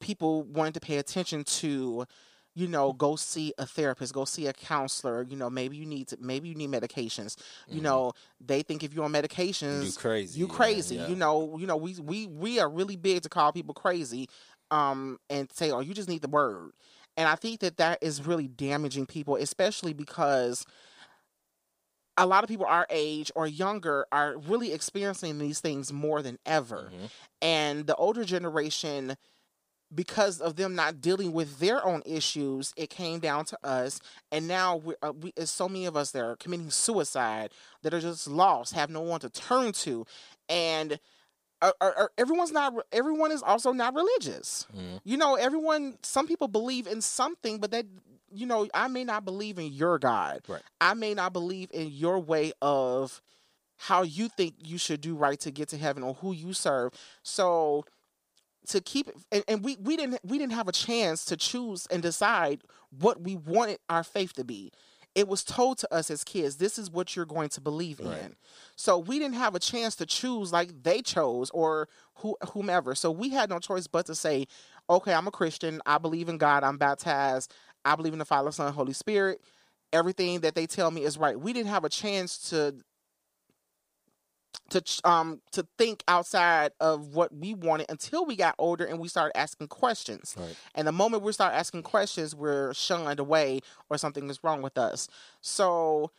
people 0.00 0.42
wanted 0.44 0.74
to 0.74 0.80
pay 0.80 0.96
attention 0.96 1.44
to 1.44 2.06
you 2.54 2.66
know 2.66 2.92
go 2.92 3.14
see 3.16 3.52
a 3.58 3.66
therapist 3.66 4.12
go 4.12 4.24
see 4.24 4.46
a 4.46 4.52
counselor 4.52 5.22
you 5.28 5.36
know 5.36 5.48
maybe 5.50 5.76
you 5.76 5.86
need 5.86 6.08
to 6.08 6.16
maybe 6.20 6.48
you 6.48 6.54
need 6.54 6.70
medications 6.70 7.36
you 7.68 7.80
Mhm. 7.80 7.84
know 7.84 8.12
they 8.40 8.62
think 8.62 8.82
if 8.82 8.92
you're 8.92 9.04
on 9.04 9.12
medications 9.12 9.84
You 9.84 9.92
crazy. 9.92 10.40
you 10.40 10.46
yeah, 10.46 10.52
crazy 10.54 10.96
yeah. 10.96 11.06
you 11.08 11.14
know 11.16 11.56
you 11.58 11.66
know 11.66 11.76
we 11.76 11.94
we 12.00 12.26
we 12.26 12.58
are 12.58 12.68
really 12.68 12.96
big 12.96 13.22
to 13.22 13.28
call 13.28 13.52
people 13.52 13.74
crazy 13.74 14.28
um 14.70 15.18
and 15.28 15.50
say 15.52 15.70
oh 15.70 15.80
you 15.80 15.94
just 15.94 16.08
need 16.08 16.22
the 16.22 16.28
word 16.28 16.72
and 17.16 17.28
i 17.28 17.34
think 17.36 17.60
that 17.60 17.76
that 17.76 17.98
is 18.02 18.26
really 18.26 18.48
damaging 18.48 19.06
people 19.06 19.36
especially 19.36 19.92
because 19.92 20.64
a 22.16 22.26
lot 22.26 22.44
of 22.44 22.48
people 22.48 22.66
our 22.66 22.86
age 22.90 23.30
or 23.34 23.46
younger 23.46 24.06
are 24.12 24.36
really 24.38 24.72
experiencing 24.72 25.38
these 25.38 25.60
things 25.60 25.92
more 25.92 26.22
than 26.22 26.38
ever 26.44 26.90
Mhm. 26.92 27.10
and 27.40 27.86
the 27.86 27.94
older 27.96 28.24
generation 28.24 29.16
because 29.92 30.40
of 30.40 30.54
them 30.56 30.74
not 30.76 31.00
dealing 31.00 31.32
with 31.32 31.58
their 31.58 31.84
own 31.84 32.02
issues 32.06 32.72
it 32.76 32.90
came 32.90 33.18
down 33.18 33.44
to 33.44 33.58
us 33.66 34.00
and 34.30 34.46
now 34.46 34.76
we, 34.76 34.94
uh, 35.02 35.12
we 35.12 35.32
there's 35.34 35.50
so 35.50 35.68
many 35.68 35.84
of 35.86 35.96
us 35.96 36.12
that 36.12 36.22
are 36.22 36.36
committing 36.36 36.70
suicide 36.70 37.50
that 37.82 37.92
are 37.92 38.00
just 38.00 38.28
lost 38.28 38.72
have 38.74 38.88
no 38.90 39.00
one 39.00 39.18
to 39.20 39.28
turn 39.30 39.72
to 39.72 40.06
and 40.48 41.00
uh, 41.62 41.72
uh, 41.80 41.90
uh, 41.96 42.06
everyone's 42.18 42.52
not 42.52 42.72
everyone 42.92 43.32
is 43.32 43.42
also 43.42 43.72
not 43.72 43.94
religious 43.94 44.66
Mhm. 44.76 45.00
you 45.04 45.16
know 45.16 45.34
everyone 45.34 45.98
some 46.02 46.26
people 46.28 46.46
believe 46.48 46.86
in 46.86 47.00
something 47.00 47.58
but 47.58 47.70
that 47.72 47.86
you 48.32 48.46
know 48.46 48.68
i 48.74 48.88
may 48.88 49.04
not 49.04 49.24
believe 49.24 49.58
in 49.58 49.72
your 49.72 49.98
god. 49.98 50.40
Right. 50.48 50.62
i 50.80 50.94
may 50.94 51.14
not 51.14 51.32
believe 51.32 51.70
in 51.72 51.88
your 51.90 52.18
way 52.18 52.52
of 52.62 53.20
how 53.76 54.02
you 54.02 54.28
think 54.28 54.54
you 54.58 54.76
should 54.78 55.00
do 55.00 55.14
right 55.16 55.40
to 55.40 55.50
get 55.50 55.68
to 55.70 55.78
heaven 55.78 56.02
or 56.02 56.12
who 56.14 56.32
you 56.32 56.52
serve. 56.52 56.92
So 57.22 57.86
to 58.68 58.80
keep 58.82 59.08
it 59.08 59.16
and, 59.32 59.42
and 59.48 59.64
we 59.64 59.76
we 59.80 59.96
didn't 59.96 60.20
we 60.22 60.36
didn't 60.38 60.52
have 60.52 60.68
a 60.68 60.72
chance 60.72 61.24
to 61.24 61.36
choose 61.36 61.86
and 61.86 62.02
decide 62.02 62.60
what 62.90 63.22
we 63.22 63.36
wanted 63.36 63.78
our 63.88 64.04
faith 64.04 64.34
to 64.34 64.44
be. 64.44 64.70
It 65.14 65.26
was 65.26 65.42
told 65.42 65.78
to 65.78 65.92
us 65.92 66.10
as 66.10 66.24
kids 66.24 66.56
this 66.56 66.78
is 66.78 66.90
what 66.90 67.16
you're 67.16 67.24
going 67.24 67.48
to 67.50 67.60
believe 67.62 68.00
Right. 68.00 68.18
in. 68.22 68.36
So 68.76 68.98
we 68.98 69.18
didn't 69.18 69.36
have 69.36 69.54
a 69.54 69.58
chance 69.58 69.96
to 69.96 70.04
choose 70.06 70.52
like 70.52 70.82
they 70.82 71.00
chose 71.00 71.48
or 71.50 71.88
who, 72.16 72.36
whomever. 72.52 72.94
So 72.94 73.10
we 73.10 73.30
had 73.30 73.48
no 73.48 73.58
choice 73.60 73.86
but 73.86 74.04
to 74.06 74.14
say 74.14 74.46
okay 74.90 75.14
i'm 75.14 75.26
a 75.26 75.30
christian. 75.30 75.80
I 75.86 75.96
believe 75.96 76.28
in 76.28 76.36
god. 76.36 76.64
I'm 76.64 76.76
baptized 76.76 77.54
i 77.84 77.94
believe 77.96 78.12
in 78.12 78.18
the 78.18 78.24
father 78.24 78.50
son 78.52 78.72
holy 78.72 78.92
spirit 78.92 79.40
everything 79.92 80.40
that 80.40 80.54
they 80.54 80.66
tell 80.66 80.90
me 80.90 81.02
is 81.04 81.18
right 81.18 81.40
we 81.40 81.52
didn't 81.52 81.70
have 81.70 81.84
a 81.84 81.88
chance 81.88 82.50
to 82.50 82.74
to 84.70 84.82
um 85.04 85.40
to 85.52 85.66
think 85.78 86.02
outside 86.08 86.72
of 86.80 87.14
what 87.14 87.34
we 87.34 87.54
wanted 87.54 87.86
until 87.88 88.24
we 88.24 88.36
got 88.36 88.54
older 88.58 88.84
and 88.84 88.98
we 88.98 89.08
started 89.08 89.36
asking 89.36 89.68
questions 89.68 90.34
Right. 90.38 90.56
and 90.74 90.86
the 90.86 90.92
moment 90.92 91.22
we 91.22 91.32
start 91.32 91.54
asking 91.54 91.82
questions, 91.82 92.34
we're 92.34 92.72
shunned 92.74 93.20
away 93.20 93.60
or 93.88 93.96
something 93.98 94.28
is 94.28 94.42
wrong 94.42 94.60
with 94.62 94.76
us. 94.78 95.08
So 95.40 96.10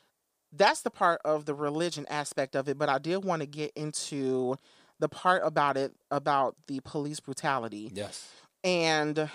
that's 0.53 0.81
the 0.81 0.89
part 0.89 1.21
of 1.23 1.45
the 1.45 1.53
religion 1.53 2.05
aspect 2.09 2.55
of 2.55 2.67
it. 2.67 2.77
But 2.77 2.89
I 2.89 2.99
did 2.99 3.23
want 3.23 3.41
to 3.41 3.45
get 3.47 3.71
into 3.75 4.57
the 4.99 5.07
part 5.09 5.41
about 5.45 5.77
it 5.77 5.93
about 6.09 6.55
the 6.67 6.79
police 6.81 7.19
brutality. 7.19 7.91
Yes. 7.93 8.29
And 8.63 9.29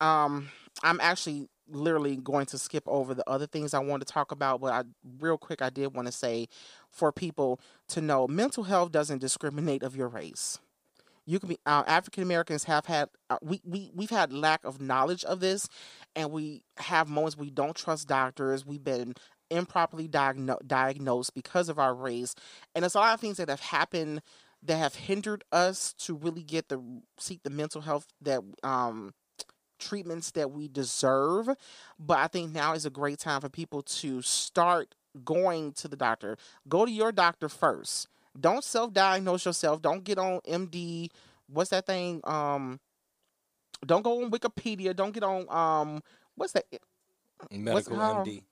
um 0.00 0.50
I'm 0.82 1.00
actually 1.00 1.48
literally 1.70 2.16
going 2.16 2.46
to 2.46 2.58
skip 2.58 2.84
over 2.86 3.14
the 3.14 3.28
other 3.28 3.46
things 3.46 3.74
I 3.74 3.78
want 3.78 4.06
to 4.06 4.12
talk 4.12 4.32
about, 4.32 4.60
but 4.60 4.72
I 4.72 4.82
real 5.20 5.38
quick 5.38 5.62
I 5.62 5.70
did 5.70 5.94
want 5.94 6.06
to 6.06 6.12
say 6.12 6.48
for 6.90 7.12
people 7.12 7.60
to 7.88 8.00
know 8.00 8.26
mental 8.26 8.64
health 8.64 8.92
doesn't 8.92 9.18
discriminate 9.18 9.82
of 9.82 9.96
your 9.96 10.08
race. 10.08 10.58
You 11.26 11.38
can 11.38 11.48
be 11.48 11.58
uh, 11.66 11.84
African 11.86 12.22
Americans 12.22 12.64
have 12.64 12.86
had 12.86 13.08
uh, 13.28 13.38
we 13.42 13.60
we 13.64 13.90
we've 13.94 14.10
had 14.10 14.32
lack 14.32 14.64
of 14.64 14.80
knowledge 14.80 15.24
of 15.24 15.40
this, 15.40 15.68
and 16.16 16.32
we 16.32 16.64
have 16.78 17.08
moments 17.08 17.36
we 17.36 17.50
don't 17.50 17.76
trust 17.76 18.08
doctors. 18.08 18.66
We've 18.66 18.82
been 18.82 19.14
improperly 19.50 20.08
diagno- 20.08 20.66
diagnosed 20.66 21.34
because 21.34 21.68
of 21.68 21.78
our 21.78 21.94
race, 21.94 22.34
and 22.74 22.84
it's 22.84 22.94
a 22.94 22.98
lot 22.98 23.14
of 23.14 23.20
things 23.20 23.36
that 23.36 23.48
have 23.48 23.60
happened 23.60 24.22
that 24.62 24.76
have 24.76 24.94
hindered 24.94 25.44
us 25.52 25.92
to 25.94 26.14
really 26.14 26.42
get 26.42 26.68
the 26.68 26.82
seek 27.18 27.42
the 27.42 27.50
mental 27.50 27.80
health 27.80 28.06
that 28.20 28.40
um 28.62 29.12
treatments 29.80 30.30
that 30.32 30.50
we 30.52 30.68
deserve. 30.68 31.48
But 31.98 32.18
I 32.18 32.26
think 32.28 32.52
now 32.52 32.74
is 32.74 32.86
a 32.86 32.90
great 32.90 33.18
time 33.18 33.40
for 33.40 33.48
people 33.48 33.82
to 33.82 34.22
start 34.22 34.94
going 35.24 35.72
to 35.72 35.88
the 35.88 35.96
doctor. 35.96 36.36
Go 36.68 36.84
to 36.84 36.90
your 36.90 37.10
doctor 37.12 37.48
first. 37.48 38.08
Don't 38.38 38.62
self-diagnose 38.62 39.44
yourself. 39.44 39.82
Don't 39.82 40.04
get 40.04 40.18
on 40.18 40.40
MD. 40.48 41.08
What's 41.48 41.70
that 41.70 41.86
thing? 41.86 42.20
Um, 42.24 42.78
don't 43.84 44.02
go 44.02 44.22
on 44.22 44.30
Wikipedia. 44.30 44.94
Don't 44.94 45.12
get 45.12 45.24
on 45.24 45.46
um. 45.48 46.02
What's 46.36 46.52
that? 46.52 46.64
Medical 47.50 47.96
how- 47.96 48.24
MD. 48.24 48.42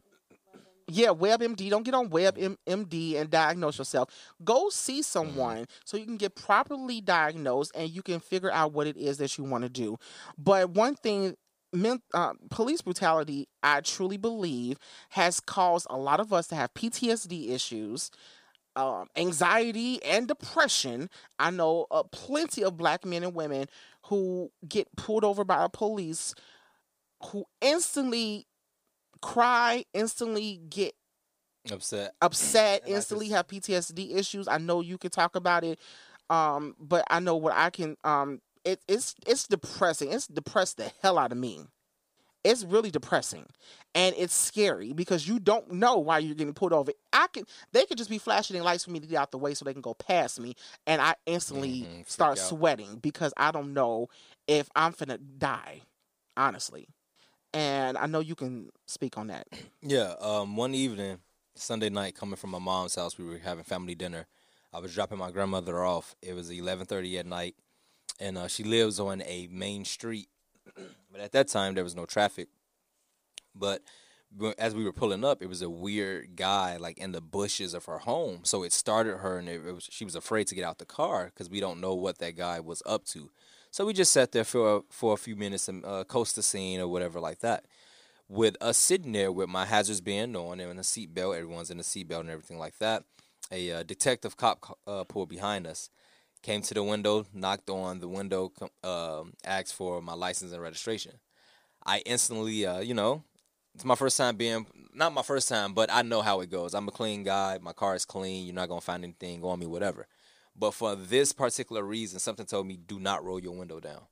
Yeah, 0.90 1.09
WebMD. 1.09 1.68
Don't 1.68 1.83
get 1.83 1.94
on 1.94 2.09
WebMD 2.09 3.16
and 3.16 3.31
diagnose 3.31 3.77
yourself. 3.79 4.09
Go 4.42 4.70
see 4.70 5.03
someone 5.03 5.66
so 5.85 5.98
you 5.98 6.07
can 6.07 6.16
get 6.16 6.35
properly 6.35 7.03
diagnosed 7.03 7.72
and 7.74 7.90
you 7.90 8.03
can 8.03 8.20
figure 8.20 8.51
out 8.51 8.72
what 8.72 8.87
it 8.87 8.96
is 8.96 9.18
that 9.18 9.37
you 9.37 9.44
want 9.44 9.64
to 9.64 9.68
do. 9.68 9.98
But 10.38 10.70
one 10.70 10.94
thing, 10.94 11.37
men, 11.74 12.01
uh, 12.14 12.33
police 12.51 12.81
brutality, 12.81 13.48
I 13.62 13.83
truly 13.83 14.16
believe, 14.16 14.79
has 15.11 15.40
caused 15.40 15.87
a 15.90 15.98
lot 15.98 16.20
of 16.20 16.33
us 16.33 16.46
to 16.48 16.55
have 16.55 16.72
PTSD 16.72 17.51
issues. 17.51 18.11
Um, 18.77 19.09
anxiety 19.16 20.01
and 20.05 20.29
depression. 20.29 21.11
I 21.38 21.51
know 21.51 21.87
uh, 21.90 22.05
plenty 22.05 22.62
of 22.62 22.77
black 22.77 23.05
men 23.05 23.24
and 23.24 23.35
women 23.35 23.66
who 24.05 24.53
get 24.68 24.87
pulled 24.96 25.24
over 25.24 25.44
by 25.44 25.66
police 25.72 26.35
who 27.27 27.44
instantly 27.61 28.46
cry, 29.20 29.85
instantly 29.94 30.61
get 30.68 30.94
Upset. 31.70 32.14
upset, 32.22 32.83
And 32.85 32.94
instantly 32.94 33.26
just- 33.26 33.37
have 33.37 33.48
PTSD 33.48 34.14
issues. 34.14 34.48
I 34.48 34.59
know 34.59 34.81
you 34.81 34.96
can 34.98 35.11
talk 35.11 35.37
about 35.37 35.64
it, 35.64 35.78
um, 36.31 36.74
but 36.78 37.04
I 37.11 37.20
know 37.20 37.37
what 37.37 37.52
I 37.54 37.70
can. 37.70 37.96
Um, 38.04 38.40
it, 38.64 38.81
it's 38.88 39.14
it's 39.26 39.46
depressing. 39.46 40.12
It's 40.12 40.26
depressed 40.26 40.76
the 40.78 40.90
hell 41.02 41.18
out 41.18 41.33
of 41.33 41.38
me. 41.38 41.61
It's 42.44 42.64
really 42.64 42.90
depressing, 42.90 43.46
and 43.94 44.14
it's 44.16 44.33
scary 44.35 44.92
because 44.92 45.26
you 45.26 45.38
don't 45.40 45.72
know 45.72 45.98
why 45.98 46.18
you're 46.20 46.35
getting 46.37 46.54
pulled 46.54 46.72
over. 46.72 46.92
I 47.12 47.26
can 47.33 47.44
they 47.72 47.85
could 47.85 47.98
just 47.98 48.09
be 48.09 48.18
flashing 48.18 48.62
lights 48.62 48.85
for 48.85 48.90
me 48.90 49.00
to 49.00 49.07
get 49.07 49.16
out 49.18 49.33
the 49.33 49.38
way 49.38 49.54
so 49.54 49.64
they 49.64 49.72
can 49.72 49.83
go 49.83 49.94
past 49.94 50.40
me, 50.40 50.54
and 50.87 51.02
I 51.02 51.16
instantly 51.26 51.83
Mhm, 51.83 52.09
start 52.09 52.38
sweating 52.38 52.96
because 52.96 53.35
I 53.37 53.50
don't 53.50 53.74
know 53.74 54.09
if 54.46 54.70
I'm 54.76 54.92
finna 54.94 55.18
die, 55.38 55.83
honestly. 56.37 56.88
And 57.54 57.96
I 57.96 58.06
know 58.06 58.20
you 58.20 58.34
can 58.34 58.70
speak 58.87 59.16
on 59.16 59.28
that. 59.28 59.46
Yeah, 59.82 60.14
um, 60.20 60.56
one 60.56 60.74
evening, 60.74 61.18
Sunday 61.54 61.88
night, 61.88 62.14
coming 62.14 62.37
from 62.37 62.50
my 62.50 62.58
mom's 62.58 62.94
house, 62.94 63.16
we 63.16 63.24
were 63.24 63.38
having 63.38 63.64
family 63.64 63.94
dinner. 63.94 64.26
I 64.72 64.80
was 64.80 64.94
dropping 64.94 65.18
my 65.18 65.30
grandmother 65.30 65.82
off. 65.84 66.14
It 66.20 66.34
was 66.34 66.50
eleven 66.50 66.84
thirty 66.84 67.18
at 67.18 67.26
night, 67.26 67.54
and 68.20 68.37
uh, 68.37 68.48
she 68.48 68.64
lives 68.64 69.00
on 69.00 69.22
a 69.22 69.48
main 69.50 69.84
street. 69.84 70.28
but 71.11 71.20
at 71.20 71.32
that 71.32 71.48
time, 71.48 71.74
there 71.74 71.84
was 71.84 71.96
no 71.96 72.04
traffic. 72.04 72.48
But 73.54 73.82
as 74.58 74.74
we 74.74 74.84
were 74.84 74.92
pulling 74.92 75.24
up, 75.24 75.42
it 75.42 75.48
was 75.48 75.62
a 75.62 75.70
weird 75.70 76.37
guy 76.37 76.76
like 76.76 76.98
in 76.98 77.12
the 77.12 77.20
bushes 77.20 77.72
of 77.74 77.87
her 77.87 77.98
home. 77.98 78.40
So 78.42 78.62
it 78.62 78.72
started 78.72 79.18
her, 79.18 79.38
and 79.38 79.48
it, 79.48 79.62
it 79.66 79.72
was 79.72 79.88
she 79.90 80.04
was 80.04 80.14
afraid 80.14 80.46
to 80.48 80.54
get 80.54 80.64
out 80.64 80.78
the 80.78 80.84
car 80.84 81.26
because 81.26 81.48
we 81.48 81.61
don't 81.61 81.80
know 81.80 81.94
what 81.94 82.18
that 82.18 82.37
guy 82.37 82.61
was 82.61 82.82
up 82.84 83.04
to. 83.06 83.30
So 83.70 83.85
we 83.87 83.92
just 83.92 84.12
sat 84.12 84.33
there 84.33 84.44
for 84.44 84.85
for 84.90 85.14
a 85.14 85.16
few 85.16 85.37
minutes 85.37 85.68
and 85.68 85.85
uh, 85.85 86.04
coast 86.04 86.37
the 86.37 86.42
scene 86.42 86.81
or 86.81 86.88
whatever 86.88 87.20
like 87.20 87.40
that 87.40 87.64
with 88.28 88.57
us 88.61 88.76
sitting 88.76 89.12
there 89.12 89.33
with 89.33 89.48
my 89.48 89.64
hazards 89.64 90.00
being 90.00 90.37
on 90.37 90.61
and 90.61 90.78
a 90.78 90.83
seatbelt, 90.83 91.37
everyone's 91.37 91.70
in 91.70 91.81
a 91.81 91.83
seatbelt 91.83 92.20
and 92.20 92.31
everything 92.31 92.59
like 92.59 92.78
that. 92.78 93.04
A 93.50 93.72
uh, 93.72 93.83
detective 93.83 94.37
cop 94.37 94.78
uh, 94.87 95.04
pulled 95.04 95.31
behind 95.31 95.66
us, 95.66 95.88
came 96.42 96.61
to 96.62 96.74
the 96.74 96.83
window, 96.83 97.24
knocked 97.33 97.70
on 97.70 98.00
the 98.00 98.09
window, 98.09 98.52
um 98.85 99.33
asked 99.44 99.74
for 99.74 100.02
my 100.02 100.12
license 100.12 100.52
and 100.52 100.62
registration. 100.62 101.12
I 101.87 102.00
instantly, 102.04 102.66
uh, 102.66 102.81
you 102.81 102.92
know, 102.92 103.24
it's 103.74 103.85
my 103.85 103.94
first 103.94 104.18
time 104.18 104.37
being, 104.37 104.66
not 104.92 105.14
my 105.14 105.22
first 105.22 105.48
time, 105.48 105.72
but 105.72 105.90
I 105.90 106.02
know 106.02 106.20
how 106.20 106.40
it 106.40 106.50
goes. 106.50 106.74
I'm 106.74 106.88
a 106.88 106.90
clean 106.90 107.22
guy. 107.22 107.59
My 107.62 107.72
car 107.72 107.94
is 107.94 108.04
clean. 108.04 108.44
You're 108.44 108.54
not 108.54 108.68
going 108.68 108.81
to 108.81 108.85
find 108.85 109.04
anything 109.04 109.42
on 109.42 109.59
me, 109.59 109.66
whatever. 109.66 110.07
But 110.59 110.75
for 110.75 110.97
this 110.97 111.33
particular 111.33 111.85
reason, 111.85 112.18
something 112.18 112.47
told 112.47 112.66
me, 112.66 112.77
do 112.77 112.99
not 112.99 113.25
roll 113.25 113.38
your 113.38 113.57
window 113.57 113.79
down. 113.79 114.03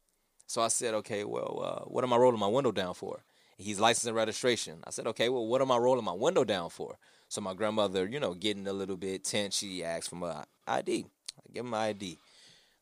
So 0.47 0.63
I 0.63 0.69
said, 0.69 0.95
okay, 0.95 1.25
well, 1.25 1.63
uh, 1.63 1.85
what 1.87 2.05
am 2.05 2.13
I 2.13 2.17
rolling 2.17 2.39
my 2.39 2.47
window 2.47 2.71
down 2.71 2.95
for? 2.95 3.25
He's 3.59 3.81
license 3.81 4.07
and 4.07 4.15
registration. 4.15 4.79
I 4.85 4.91
said, 4.91 5.07
okay, 5.09 5.29
well, 5.29 5.47
what 5.47 5.61
am 5.61 5.73
I 5.73 5.79
rolling 5.79 6.05
my 6.05 6.13
window 6.13 6.45
down 6.45 6.71
for? 6.71 6.99
So 7.29 7.41
my 7.41 7.55
grandmother, 7.55 8.07
you 8.07 8.21
know, 8.21 8.35
getting 8.35 8.69
a 8.69 8.73
little 8.73 8.97
bit 8.97 9.25
tense, 9.25 9.57
she 9.57 9.83
asked 9.83 10.11
for 10.11 10.17
my 10.17 10.45
ID. 10.69 11.07
I 11.39 11.53
give 11.53 11.65
him 11.65 11.71
my 11.71 11.87
ID. 11.87 12.19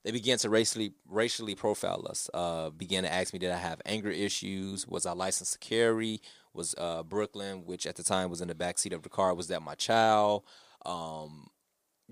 They 0.03 0.11
began 0.11 0.37
to 0.39 0.51
racially 0.51 0.93
racially 1.09 1.55
profile 1.55 2.07
us. 2.11 2.29
Uh, 2.35 2.69
began 2.69 3.05
to 3.05 3.13
ask 3.13 3.33
me, 3.33 3.39
did 3.39 3.51
I 3.51 3.57
have 3.57 3.81
anger 3.87 4.11
issues? 4.11 4.87
Was 4.87 5.07
I 5.07 5.13
licensed 5.13 5.55
to 5.55 5.59
carry? 5.59 6.21
Was 6.53 6.75
uh, 6.77 7.03
Brooklyn, 7.03 7.65
which 7.65 7.87
at 7.87 7.97
the 7.97 8.03
time 8.03 8.29
was 8.29 8.43
in 8.43 8.49
the 8.49 8.55
back 8.55 8.79
seat 8.79 8.93
of 8.93 9.03
the 9.03 9.09
car, 9.09 9.35
was 9.35 9.49
that 9.49 9.63
my 9.63 9.75
child? 9.75 10.45
Um, 10.85 11.49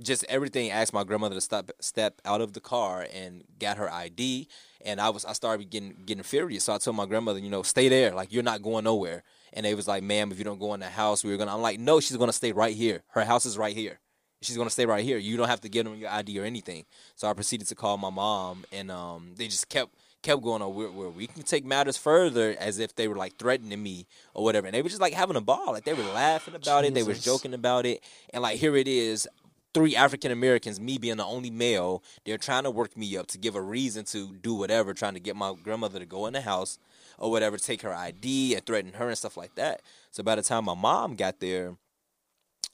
just 0.00 0.24
everything 0.28 0.70
asked 0.70 0.92
my 0.92 1.05
grandmother 1.05 1.35
to 1.35 1.40
stop 1.40 1.70
step 1.81 2.20
out 2.24 2.40
of 2.40 2.52
the 2.52 2.61
car 2.61 3.07
and 3.12 3.44
got 3.59 3.76
her 3.76 3.92
ID 3.92 4.48
and 4.85 5.00
I 5.00 5.11
was 5.11 5.24
I 5.24 5.33
started 5.33 5.70
getting 5.70 6.02
getting 6.07 6.22
furious. 6.22 6.64
So 6.64 6.74
I 6.74 6.78
told 6.78 6.96
my 6.96 7.07
grandmother 7.07 7.38
you 7.38 7.50
know 7.50 7.62
stay 7.62 7.88
there. 7.88 8.12
Like 8.14 8.33
you're 8.33 8.42
not 8.42 8.62
going 8.62 8.85
nowhere. 8.85 9.22
And 9.52 9.66
they 9.66 9.74
was 9.74 9.87
like 9.87 10.02
ma'am 10.02 10.33
if 10.33 10.38
you 10.38 10.44
don't 10.44 10.59
go 10.59 10.74
in 10.74 10.81
the 10.81 10.88
house 10.88 11.24
we're 11.24 11.37
gonna 11.37 11.55
I'm 11.55 11.62
like 11.62 11.78
no 11.78 12.00
she's 12.00 12.16
gonna 12.16 12.33
stay 12.33 12.52
right 12.52 12.74
here. 12.74 13.02
Her 13.09 13.24
house 13.24 13.46
is 13.46 13.59
right 13.59 13.76
here. 13.76 14.00
She's 14.40 14.57
gonna 14.57 14.70
stay 14.70 14.87
right 14.87 15.05
here. 15.05 15.18
You 15.18 15.37
don't 15.37 15.48
have 15.48 15.61
to 15.61 15.68
give 15.68 15.85
them 15.85 15.94
your 15.96 16.11
ID 16.11 16.38
or 16.40 16.44
anything. 16.44 16.85
So 17.14 17.28
I 17.28 17.35
proceeded 17.35 17.68
to 17.68 17.74
call 17.74 17.98
my 17.98 18.11
mom 18.11 18.64
and 18.72 18.90
um 18.90 19.35
they 19.37 19.46
just 19.46 19.68
kept 19.68 19.94
kept 20.22 20.40
going 20.40 20.62
on 20.62 20.74
where, 20.74 20.90
where 20.90 21.09
we 21.09 21.26
can 21.26 21.42
take 21.42 21.64
matters 21.64 21.96
further 21.96 22.55
as 22.59 22.78
if 22.78 22.94
they 22.94 23.09
were 23.09 23.16
like 23.16 23.37
threatening 23.37 23.83
me 23.83 24.07
or 24.35 24.44
whatever. 24.44 24.66
And 24.68 24.74
they 24.74 24.81
were 24.81 24.88
just 24.88 25.00
like 25.00 25.12
having 25.12 25.37
a 25.37 25.40
ball. 25.40 25.72
Like 25.72 25.85
they 25.85 25.94
were 25.94 26.02
laughing 26.05 26.55
about 26.55 26.85
it. 26.85 26.94
They 26.94 27.02
were 27.02 27.14
joking 27.14 27.55
about 27.55 27.87
it. 27.87 28.02
And 28.33 28.42
like 28.42 28.59
here 28.59 28.76
it 28.76 28.88
is 28.88 29.28
three 29.75 29.97
African 29.97 30.31
Americans, 30.31 30.81
me 30.81 30.99
being 30.99 31.17
the 31.17 31.25
only 31.25 31.51
male, 31.51 32.03
they're 32.25 32.39
trying 32.39 32.65
to 32.65 32.71
work 32.71 32.97
me 32.97 33.17
up 33.17 33.27
to 33.29 33.39
give 33.39 33.55
a 33.55 33.63
reason 33.63 34.05
to 34.07 34.35
do 34.37 34.55
whatever, 34.55 34.93
trying 34.95 35.15
to 35.15 35.21
get 35.21 35.37
my 35.37 35.55
grandmother 35.63 35.99
to 35.99 36.07
go 36.07 36.27
in 36.27 36.35
the 36.35 36.41
house 36.41 36.79
or 37.19 37.31
whatever, 37.31 37.57
take 37.57 37.83
her 37.83 37.95
ID 37.95 38.55
and 38.55 38.67
threaten 38.67 38.93
her 38.95 39.09
and 39.09 39.19
stuff 39.19 39.37
like 39.37 39.55
that. 39.55 39.83
So 40.11 40.23
by 40.23 40.35
the 40.35 40.43
time 40.43 40.65
my 40.65 40.75
mom 40.75 41.17
got 41.17 41.41
there, 41.41 41.77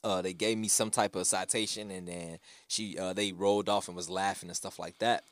uh, 0.04 0.22
they 0.22 0.32
gave 0.32 0.58
me 0.58 0.68
some 0.68 0.90
type 0.90 1.16
of 1.16 1.26
citation 1.26 1.90
and 1.90 2.08
then 2.08 2.38
she 2.68 2.98
uh, 2.98 3.12
they 3.12 3.32
rolled 3.32 3.68
off 3.68 3.88
and 3.88 3.96
was 3.96 4.08
laughing 4.08 4.48
and 4.48 4.56
stuff 4.56 4.78
like 4.78 4.98
that. 4.98 5.24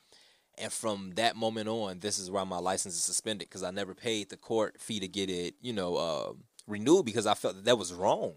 And 0.59 0.73
from 0.73 1.13
that 1.17 1.37
moment 1.37 1.69
on, 1.69 2.01
this 2.01 2.19
is 2.19 2.31
why 2.31 2.43
my 2.45 2.59
license 2.59 2.95
is 2.95 3.03
suspended 3.03 3.49
because 3.49 3.63
I 3.63 3.71
never 3.71 3.95
paid 3.95 4.31
the 4.31 4.37
court 4.37 4.81
fee 4.81 5.01
to 5.01 5.09
get 5.09 5.29
it, 5.29 5.55
you 5.61 5.73
know, 5.73 5.97
uh, 5.97 6.33
renewed 6.67 7.05
because 7.05 7.27
I 7.27 7.35
felt 7.35 7.57
that 7.57 7.65
that 7.67 7.79
was 7.79 7.93
wrong. 7.93 8.35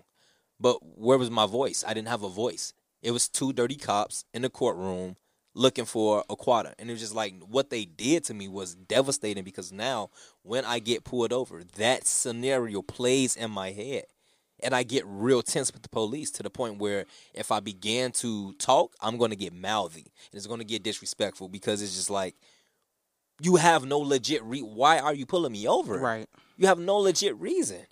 But 0.60 0.80
where 0.98 1.18
was 1.18 1.32
my 1.32 1.46
voice? 1.46 1.84
I 1.88 1.94
didn't 1.94 2.10
have 2.10 2.24
a 2.24 2.30
voice. 2.30 2.74
It 3.01 3.12
was 3.12 3.29
two 3.29 3.53
dirty 3.53 3.75
cops 3.75 4.25
in 4.33 4.41
the 4.41 4.49
courtroom 4.49 5.15
looking 5.53 5.85
for 5.85 6.23
a 6.29 6.35
quarter. 6.35 6.73
And 6.77 6.89
it 6.89 6.93
was 6.93 7.01
just 7.01 7.15
like 7.15 7.35
what 7.41 7.69
they 7.69 7.85
did 7.85 8.23
to 8.25 8.33
me 8.33 8.47
was 8.47 8.75
devastating 8.75 9.43
because 9.43 9.71
now 9.71 10.09
when 10.43 10.65
I 10.65 10.79
get 10.79 11.03
pulled 11.03 11.33
over, 11.33 11.63
that 11.77 12.05
scenario 12.05 12.81
plays 12.81 13.35
in 13.35 13.51
my 13.51 13.71
head. 13.71 14.05
And 14.62 14.75
I 14.75 14.83
get 14.83 15.05
real 15.07 15.41
tense 15.41 15.71
with 15.71 15.83
the 15.83 15.89
police 15.89 16.31
to 16.31 16.43
the 16.43 16.49
point 16.49 16.79
where 16.79 17.05
if 17.33 17.49
I 17.49 17.62
began 17.62 18.12
to 18.13 18.51
talk, 18.53 18.93
I'm 18.99 19.17
going 19.17 19.29
to 19.29 19.38
get 19.38 19.53
mouthy. 19.53 20.12
And 20.31 20.38
it's 20.38 20.47
going 20.47 20.59
to 20.59 20.65
get 20.65 20.83
disrespectful 20.83 21.47
because 21.47 21.81
it's 21.81 21.95
just 21.95 22.09
like, 22.09 22.35
you 23.41 23.55
have 23.55 23.85
no 23.85 23.99
legit 23.99 24.43
re- 24.43 24.59
why 24.59 24.99
are 24.99 25.13
you 25.13 25.25
pulling 25.25 25.53
me 25.53 25.65
over? 25.65 25.97
Right. 25.97 26.27
You 26.57 26.67
have 26.67 26.77
no 26.77 26.97
legit 26.97 27.38
reason. 27.38 27.85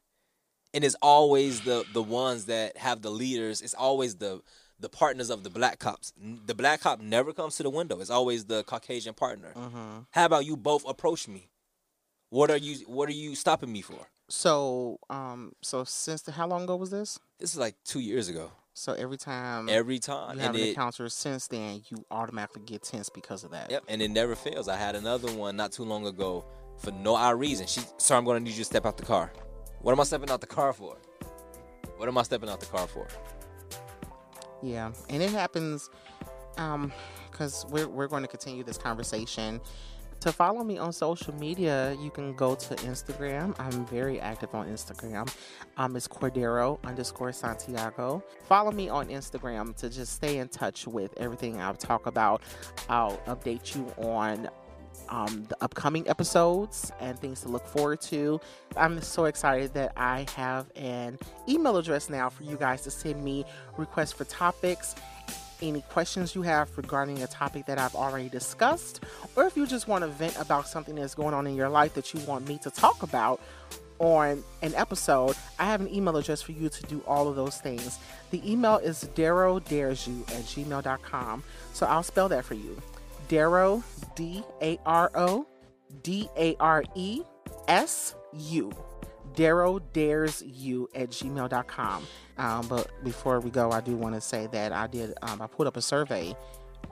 And 0.74 0.84
it's 0.84 0.98
always 1.02 1.62
the 1.62 1.86
the 1.94 2.04
ones 2.04 2.46
that 2.46 2.76
have 2.76 3.02
the 3.02 3.10
leaders. 3.10 3.62
It's 3.62 3.74
always 3.74 4.18
the 4.18 4.42
the 4.80 4.90
partners 4.90 5.30
of 5.30 5.44
the 5.44 5.50
black 5.50 5.80
cops. 5.80 6.14
The 6.46 6.54
black 6.56 6.82
cop 6.82 7.00
never 7.02 7.34
comes 7.34 7.56
to 7.58 7.64
the 7.64 7.70
window. 7.70 8.00
It's 8.00 8.10
always 8.10 8.46
the 8.46 8.64
Caucasian 8.64 9.14
partner. 9.14 9.52
Mm-hmm. 9.56 10.00
How 10.12 10.26
about 10.26 10.46
you 10.46 10.56
both 10.58 10.88
approach 10.88 11.28
me? 11.28 11.50
What 12.30 12.52
are 12.52 12.58
you 12.58 12.76
What 12.88 13.10
are 13.10 13.14
you 13.14 13.36
stopping 13.36 13.72
me 13.72 13.82
for? 13.82 14.08
So, 14.30 15.00
um, 15.10 15.54
so 15.62 15.86
since 15.86 16.22
the, 16.24 16.34
how 16.34 16.48
long 16.48 16.64
ago 16.64 16.76
was 16.76 16.92
this? 16.92 17.18
This 17.40 17.54
is 17.54 17.58
like 17.58 17.76
two 17.86 18.00
years 18.02 18.28
ago. 18.28 18.52
So 18.74 18.94
every 18.94 19.18
time 19.18 19.70
Every 19.70 19.98
time, 19.98 20.36
you 20.36 20.42
have 20.42 20.50
and 20.50 20.58
an 20.58 20.68
it, 20.68 20.70
encounter 20.70 21.10
since 21.10 21.48
then, 21.48 21.82
you 21.90 22.06
automatically 22.12 22.62
get 22.64 22.84
tense 22.84 23.10
because 23.10 23.44
of 23.44 23.52
that. 23.52 23.72
yep, 23.72 23.84
and 23.88 24.02
it 24.02 24.12
never 24.12 24.36
fails. 24.36 24.68
I 24.68 24.76
had 24.76 24.96
another 24.96 25.32
one 25.32 25.56
not 25.56 25.72
too 25.72 25.84
long 25.84 26.06
ago 26.06 26.46
for 26.78 26.92
no 26.92 27.16
odd 27.16 27.40
reason. 27.40 27.66
She, 27.66 27.82
sir, 27.98 28.16
I'm 28.16 28.26
going 28.26 28.38
to 28.38 28.44
need 28.44 28.52
you 28.52 28.58
to 28.58 28.66
step 28.66 28.86
out 28.86 28.98
the 28.98 29.06
car. 29.06 29.32
What 29.82 29.94
am 29.94 30.00
I 30.00 30.04
stepping 30.04 30.30
out 30.30 30.42
the 30.42 30.48
car 30.48 30.74
for? 30.74 30.98
What 31.96 32.08
am 32.08 32.18
I 32.18 32.24
stepping 32.24 32.50
out 32.50 32.60
the 32.60 32.68
car 32.68 32.86
for? 32.86 33.08
Yeah, 34.62 34.92
and 35.10 35.22
it 35.22 35.32
happens 35.32 35.90
um 36.58 36.92
because 37.32 37.66
we're 37.70 37.88
we're 37.88 38.08
going 38.08 38.24
to 38.24 38.28
continue 38.28 38.64
this 38.64 38.78
conversation. 38.78 39.62
To 40.22 40.32
follow 40.32 40.64
me 40.64 40.80
on 40.80 40.92
social 40.92 41.34
media, 41.36 41.96
you 42.02 42.10
can 42.10 42.36
go 42.36 42.56
to 42.56 42.76
Instagram. 42.78 43.56
I'm 43.60 43.86
very 43.86 44.20
active 44.20 44.56
on 44.56 44.68
Instagram. 44.68 45.32
Um, 45.78 45.96
it's 45.96 46.08
Cordaro 46.08 46.84
underscore 46.84 47.32
Santiago. 47.32 48.24
Follow 48.48 48.72
me 48.72 48.90
on 48.90 49.10
Instagram 49.10 49.76
to 49.78 49.92
just 49.92 50.14
stay 50.14 50.40
in 50.40 50.48
touch 50.48 50.88
with 50.88 51.14
everything 51.18 51.62
I'll 51.62 51.76
talk 51.76 52.08
about. 52.08 52.42
I'll 52.90 53.18
update 53.28 53.76
you 53.76 53.86
on 54.04 54.50
um, 55.10 55.46
the 55.50 55.58
upcoming 55.62 56.08
episodes 56.08 56.92
and 57.00 57.18
things 57.20 57.42
to 57.42 57.50
look 57.50 57.66
forward 57.66 58.02
to. 58.02 58.40
I'm 58.76 59.02
so 59.02 59.26
excited 59.26 59.74
that 59.74 59.94
I 59.98 60.26
have 60.36 60.68
an 60.76 61.18
email 61.48 61.78
address 61.78 62.10
now 62.10 62.30
for 62.30 62.44
you 62.44 62.58
guys 62.58 62.82
to 62.84 62.92
send 62.92 63.24
me 63.24 63.46
requests 63.78 64.14
for 64.14 64.26
topics, 64.26 64.96
any 65.62 65.82
questions 65.82 66.36
you 66.36 66.42
have 66.44 66.76
regarding 66.78 67.22
a 67.24 67.28
topic 67.28 67.66
that 67.66 67.78
I've 67.78 67.96
already 67.96 68.30
discussed, 68.30 69.04
or 69.36 69.46
if 69.46 69.58
you 69.58 69.66
just 69.66 69.88
want 69.88 70.04
to 70.04 70.08
vent 70.08 70.38
about 70.40 70.68
something 70.68 70.96
that's 70.96 71.16
going 71.16 71.34
on 71.34 71.48
in 71.48 71.56
your 71.56 71.70
life 71.70 71.94
that 71.96 72.14
you 72.14 72.20
want 72.22 72.48
me 72.48 72.60
to 72.60 72.70
talk 72.70 73.04
about 73.04 73.42
on 74.00 74.44
an 74.62 74.76
episode, 74.76 75.36
I 75.58 75.66
have 75.66 75.82
an 75.82 75.94
email 75.94 76.18
address 76.18 76.42
for 76.42 76.52
you 76.52 76.70
to 76.70 76.84
do 76.84 77.02
all 77.08 77.28
of 77.28 77.36
those 77.36 77.58
things. 77.58 77.98
The 78.32 78.50
email 78.50 78.78
is 78.78 79.10
Daro 79.16 79.64
Dares 79.64 80.08
You 80.08 80.22
at 80.30 80.44
gmail.com. 80.44 81.44
So 81.74 81.86
I'll 81.86 82.04
spell 82.04 82.30
that 82.30 82.46
for 82.46 82.54
you. 82.54 82.80
Daro, 83.28 83.84
D 84.16 84.44
A 84.62 84.80
R 84.86 85.12
O 85.16 85.48
D 86.04 86.30
A 86.38 86.56
R 86.60 86.84
E 86.96 87.22
S 87.68 88.16
U. 88.34 88.72
Daro 89.36 89.82
dares 89.94 90.42
you 90.42 90.90
at 90.96 91.12
gmail.com. 91.12 92.08
Um, 92.38 92.68
but 92.68 92.90
before 93.04 93.40
we 93.40 93.52
go, 93.52 93.72
I 93.72 93.82
do 93.82 93.96
want 93.96 94.16
to 94.16 94.22
say 94.22 94.48
that 94.52 94.72
I 94.72 94.88
did, 94.88 95.14
um, 95.22 95.42
I 95.42 95.48
put 95.48 95.68
up 95.68 95.78
a 95.78 95.82
survey 95.82 96.36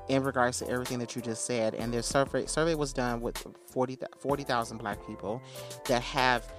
in 0.10 0.24
regards 0.24 0.60
to 0.60 0.70
everything 0.70 1.00
that 1.00 1.16
you 1.16 1.22
just 1.22 1.46
said. 1.46 1.74
And 1.74 1.92
this 1.92 2.06
survey, 2.06 2.46
survey 2.46 2.76
was 2.76 2.94
done 2.94 3.22
with 3.22 3.38
40 3.72 3.98
40,000 4.20 4.78
black 4.78 5.06
people 5.08 5.42
that 5.88 6.04
have 6.04 6.52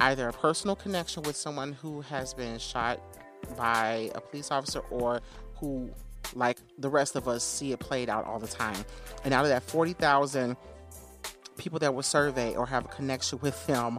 either 0.00 0.28
a 0.28 0.32
personal 0.32 0.76
connection 0.76 1.22
with 1.24 1.36
someone 1.36 1.72
who 1.72 2.00
has 2.02 2.34
been 2.34 2.58
shot 2.58 3.00
by 3.56 4.10
a 4.14 4.20
police 4.20 4.50
officer 4.50 4.80
or 4.90 5.20
who 5.56 5.90
like 6.34 6.58
the 6.78 6.88
rest 6.88 7.16
of 7.16 7.28
us 7.28 7.44
see 7.44 7.72
it 7.72 7.80
played 7.80 8.08
out 8.08 8.24
all 8.26 8.38
the 8.38 8.46
time. 8.46 8.84
And 9.24 9.32
out 9.32 9.44
of 9.44 9.50
that 9.50 9.62
40,000 9.62 10.56
people 11.56 11.78
that 11.80 11.94
were 11.94 12.02
surveyed 12.02 12.56
or 12.56 12.66
have 12.66 12.84
a 12.84 12.88
connection 12.88 13.38
with 13.40 13.66
them, 13.66 13.98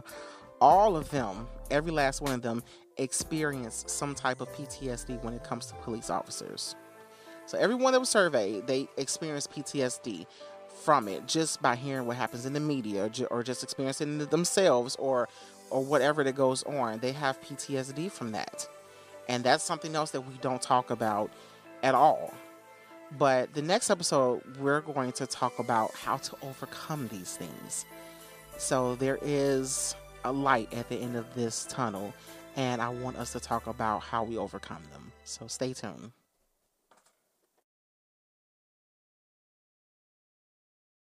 all 0.60 0.96
of 0.96 1.10
them, 1.10 1.48
every 1.70 1.92
last 1.92 2.20
one 2.20 2.32
of 2.32 2.42
them, 2.42 2.62
experienced 2.98 3.90
some 3.90 4.14
type 4.14 4.40
of 4.40 4.48
PTSD 4.52 5.22
when 5.22 5.34
it 5.34 5.44
comes 5.44 5.66
to 5.66 5.74
police 5.76 6.10
officers. 6.10 6.74
So 7.46 7.58
everyone 7.58 7.92
that 7.92 8.00
was 8.00 8.08
surveyed, 8.08 8.66
they 8.66 8.88
experienced 8.96 9.52
PTSD 9.52 10.26
from 10.82 11.08
it 11.08 11.26
just 11.26 11.62
by 11.62 11.76
hearing 11.76 12.06
what 12.06 12.16
happens 12.16 12.44
in 12.44 12.52
the 12.52 12.60
media 12.60 13.10
or, 13.30 13.38
or 13.38 13.42
just 13.42 13.62
experiencing 13.62 14.20
it 14.20 14.30
themselves 14.30 14.96
or 14.96 15.28
or 15.70 15.84
whatever 15.84 16.22
that 16.22 16.34
goes 16.34 16.62
on. 16.64 16.98
They 17.00 17.12
have 17.12 17.40
PTSD 17.40 18.10
from 18.10 18.32
that. 18.32 18.68
And 19.28 19.42
that's 19.42 19.64
something 19.64 19.94
else 19.96 20.12
that 20.12 20.20
we 20.20 20.34
don't 20.40 20.62
talk 20.62 20.90
about 20.90 21.30
at 21.82 21.94
all. 21.94 22.32
But 23.18 23.54
the 23.54 23.62
next 23.62 23.90
episode, 23.90 24.42
we're 24.58 24.80
going 24.80 25.12
to 25.12 25.26
talk 25.26 25.58
about 25.58 25.92
how 25.94 26.16
to 26.18 26.36
overcome 26.42 27.08
these 27.08 27.36
things. 27.36 27.84
So 28.58 28.96
there 28.96 29.18
is 29.22 29.94
a 30.24 30.32
light 30.32 30.72
at 30.74 30.88
the 30.88 30.96
end 30.96 31.16
of 31.16 31.32
this 31.34 31.66
tunnel, 31.68 32.12
and 32.56 32.82
I 32.82 32.88
want 32.88 33.16
us 33.16 33.32
to 33.32 33.40
talk 33.40 33.66
about 33.66 34.02
how 34.02 34.24
we 34.24 34.36
overcome 34.36 34.82
them. 34.92 35.12
So 35.24 35.46
stay 35.46 35.72
tuned. 35.72 36.12